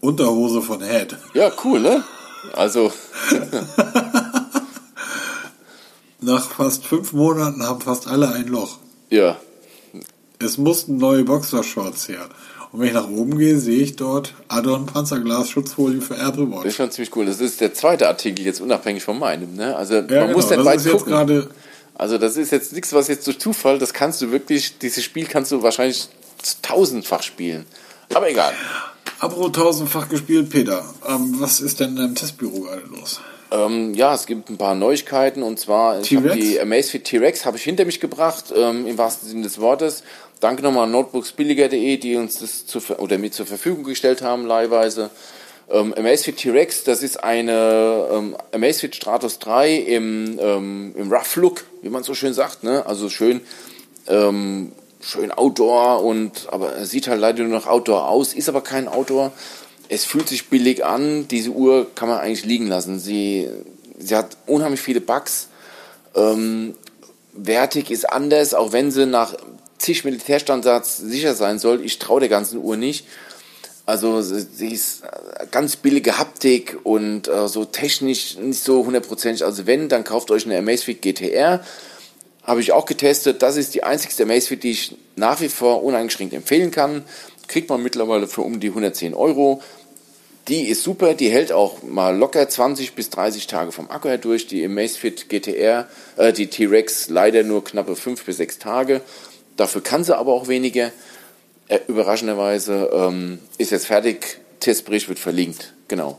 [0.02, 1.16] Unterhose von Head.
[1.32, 2.04] Ja, cool, ne?
[2.52, 2.92] Also,
[6.20, 8.76] Nach fast fünf Monaten haben fast alle ein Loch.
[9.08, 9.38] ja.
[10.38, 12.28] Es mussten neue Boxershorts her.
[12.72, 16.54] Und wenn ich nach oben gehe, sehe ich dort Addon Panzerglas Schutzfolie für Apple Das
[16.58, 16.66] Watch.
[16.66, 17.26] ist schon ziemlich cool.
[17.26, 19.54] Das ist der zweite Artikel jetzt unabhängig von meinem.
[19.54, 19.76] Ne?
[19.76, 20.56] Also man Ja, muss genau.
[20.56, 21.48] nicht Das weit ist jetzt gucken.
[21.94, 25.26] Also das ist jetzt nichts, was jetzt durch Zufall, das kannst du wirklich, dieses Spiel
[25.26, 26.08] kannst du wahrscheinlich
[26.62, 27.66] tausendfach spielen.
[28.14, 28.52] Aber egal.
[29.20, 30.82] Apro tausendfach gespielt, Peter.
[31.06, 33.20] Ähm, was ist denn im Testbüro gerade los?
[33.52, 37.62] Ähm, ja, es gibt ein paar Neuigkeiten und zwar ich die Amazfit T-Rex habe ich
[37.62, 40.02] hinter mich gebracht, ähm, im wahrsten Sinne des Wortes.
[40.42, 45.10] Danke nochmal an notebooksbilliger.de, die uns das zu, oder mir zur Verfügung gestellt haben, leihweise.
[45.70, 51.62] Ähm, Amazfit T-Rex, das ist eine ähm, Amazfit Stratos 3 im, ähm, im Rough Look,
[51.82, 52.84] wie man so schön sagt, ne?
[52.86, 53.40] Also schön
[54.08, 58.62] ähm, schön Outdoor und aber er sieht halt leider nur noch Outdoor aus, ist aber
[58.62, 59.30] kein Outdoor.
[59.88, 61.28] Es fühlt sich billig an.
[61.28, 62.98] Diese Uhr kann man eigentlich liegen lassen.
[62.98, 63.48] Sie,
[63.96, 65.50] sie hat unheimlich viele Bugs.
[66.16, 66.74] Ähm,
[67.32, 69.36] wertig, ist anders, auch wenn sie nach
[69.82, 71.84] zig Militärstandards sicher sein soll.
[71.84, 73.06] Ich traue der ganzen Uhr nicht.
[73.84, 75.02] Also sie ist
[75.50, 79.44] ganz billige Haptik und äh, so technisch nicht so hundertprozentig.
[79.44, 81.64] Also wenn, dann kauft euch eine Amazfit GTR.
[82.44, 83.42] Habe ich auch getestet.
[83.42, 87.04] Das ist die einzigste Amazfit, die ich nach wie vor uneingeschränkt empfehlen kann.
[87.48, 89.62] Kriegt man mittlerweile für um die 110 Euro.
[90.48, 94.18] Die ist super, die hält auch mal locker 20 bis 30 Tage vom Akku her
[94.18, 94.46] durch.
[94.46, 99.02] Die Amazfit GTR, äh, die T-Rex leider nur knappe 5 bis 6 Tage.
[99.56, 100.92] Dafür kann sie aber auch weniger.
[101.68, 105.72] Äh, überraschenderweise ähm, ist jetzt fertig, Testbericht wird verlinkt.
[105.88, 106.18] Genau.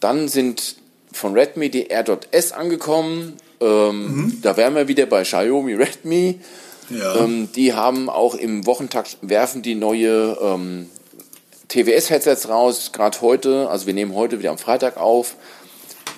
[0.00, 0.76] Dann sind
[1.12, 3.36] von Redmi die AirDot-S angekommen.
[3.60, 4.38] Ähm, mhm.
[4.42, 6.40] Da wären wir wieder bei Xiaomi Redmi.
[6.90, 7.16] Ja.
[7.16, 10.88] Ähm, die haben auch im Wochentakt werfen die neue ähm,
[11.68, 15.36] TWS-Headsets raus, gerade heute, also wir nehmen heute wieder am Freitag auf.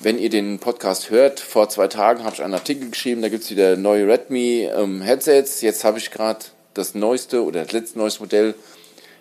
[0.03, 3.45] Wenn ihr den Podcast hört, vor zwei Tagen habe ich einen Artikel geschrieben, da gibt
[3.45, 5.61] es wieder neue Redmi ähm, Headsets.
[5.61, 6.39] Jetzt habe ich gerade
[6.73, 8.55] das neueste oder das letzte neueste Modell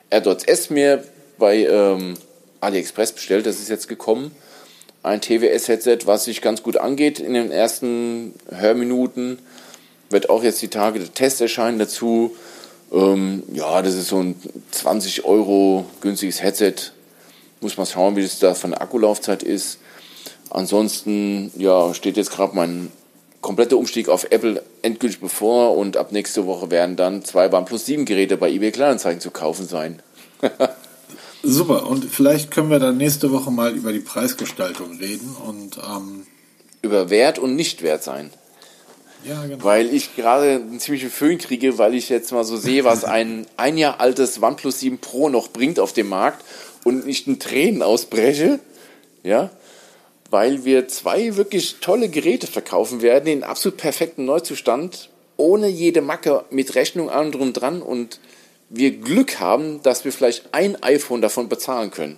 [0.10, 1.04] AirDots S mir
[1.38, 2.14] bei ähm,
[2.62, 3.46] AliExpress bestellt.
[3.46, 4.32] Das ist jetzt gekommen.
[5.04, 9.40] Ein TWS-Headset, was sich ganz gut angeht in den ersten Hörminuten.
[10.10, 12.38] Wird auch jetzt die Tage der Test erscheinen dazu.
[12.94, 14.36] Ähm, ja, das ist so ein
[14.72, 16.76] 20 Euro günstiges Headset.
[17.60, 19.80] Muss man schauen, wie das da von der Akkulaufzeit ist.
[20.50, 22.92] Ansonsten, ja, steht jetzt gerade mein
[23.42, 28.06] kompletter Umstieg auf Apple endgültig bevor und ab nächste Woche werden dann zwei OnePlus 7
[28.06, 30.02] Geräte bei eBay Kleinanzeigen zu kaufen sein.
[31.44, 36.26] Super, und vielleicht können wir dann nächste Woche mal über die Preisgestaltung reden und ähm
[36.82, 38.30] über Wert und Nicht-Wert sein.
[39.26, 39.64] Ja, genau.
[39.64, 43.46] Weil ich gerade einen ziemlichen Föhn kriege, weil ich jetzt mal so sehe, was ein
[43.58, 46.46] ein Jahr altes OnePlus 7 Pro noch bringt auf dem Markt
[46.86, 48.60] und nicht in Tränen ausbreche.
[49.24, 49.50] Ja,
[50.32, 56.44] weil wir zwei wirklich tolle Geräte verkaufen werden in absolut perfektem Neuzustand, ohne jede Macke,
[56.50, 58.20] mit Rechnung an und dran und
[58.70, 62.18] wir Glück haben, dass wir vielleicht ein iPhone davon bezahlen können.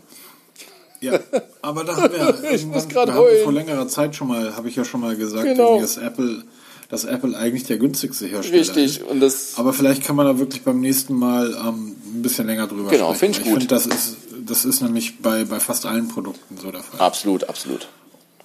[1.00, 1.20] Ja,
[1.62, 4.86] aber da haben wir, ich muss gerade vor längerer Zeit schon mal, habe ich ja
[4.86, 5.80] schon mal gesagt, genau.
[5.80, 6.44] dass Apple
[6.90, 8.98] dass Apple eigentlich der günstigste Hersteller Richtig.
[8.98, 9.04] ist.
[9.04, 12.68] Und das Aber vielleicht kann man da wirklich beim nächsten Mal ähm, ein bisschen länger
[12.68, 13.32] drüber genau, sprechen.
[13.32, 13.60] Genau, finde ich gut.
[13.60, 17.00] Find, das, ist, das ist nämlich bei, bei fast allen Produkten so der Fall.
[17.00, 17.88] Absolut, absolut.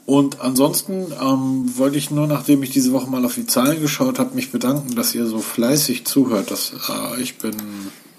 [0.07, 4.20] Und ansonsten ähm, wollte ich nur, nachdem ich diese Woche mal auf die Zahlen geschaut
[4.20, 6.52] habe, mich bedanken, dass ihr so fleißig zuhört.
[6.52, 7.57] Dass, äh, ich bin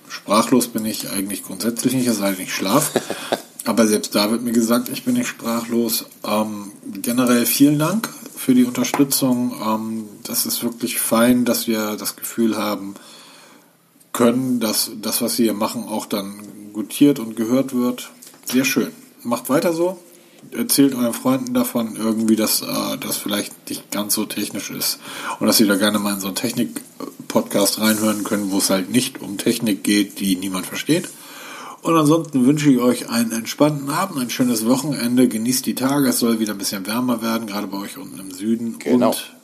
[0.10, 2.92] sprachlos, bin ich eigentlich grundsätzlich nicht, es sei denn, ich schlaf.
[3.66, 6.06] Aber selbst da wird mir gesagt, ich bin nicht sprachlos.
[6.26, 6.72] Ähm,
[7.02, 9.54] generell vielen Dank für die Unterstützung.
[9.66, 12.96] Ähm, das ist wirklich fein, dass wir das Gefühl haben
[14.12, 16.42] können, dass das, was wir hier machen, auch dann
[16.74, 18.10] gutiert und gehört wird.
[18.46, 18.90] Sehr schön.
[19.24, 20.00] Macht weiter so.
[20.52, 25.00] Erzählt euren Freunden davon irgendwie, dass äh, das vielleicht nicht ganz so technisch ist
[25.40, 28.90] und dass sie da gerne mal in so einen Technik-Podcast reinhören können, wo es halt
[28.90, 31.10] nicht um Technik geht, die niemand versteht.
[31.82, 35.28] Und ansonsten wünsche ich euch einen entspannten Abend, ein schönes Wochenende.
[35.28, 36.10] Genießt die Tage.
[36.10, 38.80] Es soll wieder ein bisschen wärmer werden, gerade bei euch unten im Süden.
[38.80, 39.08] Genau.
[39.08, 39.38] Und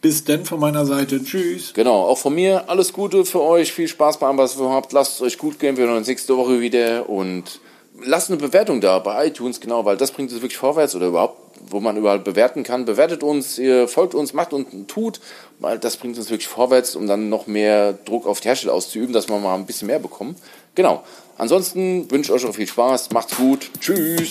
[0.00, 1.22] bis denn von meiner Seite.
[1.22, 1.72] Tschüss.
[1.74, 3.72] Genau, auch von mir alles Gute für euch.
[3.72, 4.92] Viel Spaß bei allem, was ihr habt.
[4.92, 5.76] Lasst es euch gut gehen.
[5.76, 7.60] Wir hören uns nächste Woche wieder und
[8.04, 11.58] lasst eine Bewertung da bei iTunes, genau, weil das bringt es wirklich vorwärts oder überhaupt,
[11.68, 12.84] wo man überall bewerten kann.
[12.84, 15.20] Bewertet uns, ihr folgt uns, macht und tut,
[15.58, 19.12] weil das bringt uns wirklich vorwärts, um dann noch mehr Druck auf die Hersteller auszuüben,
[19.12, 20.36] dass wir mal ein bisschen mehr bekommen.
[20.74, 21.02] Genau.
[21.38, 24.30] Ansonsten wünsche ich euch auch viel Spaß, macht's gut, tschüss.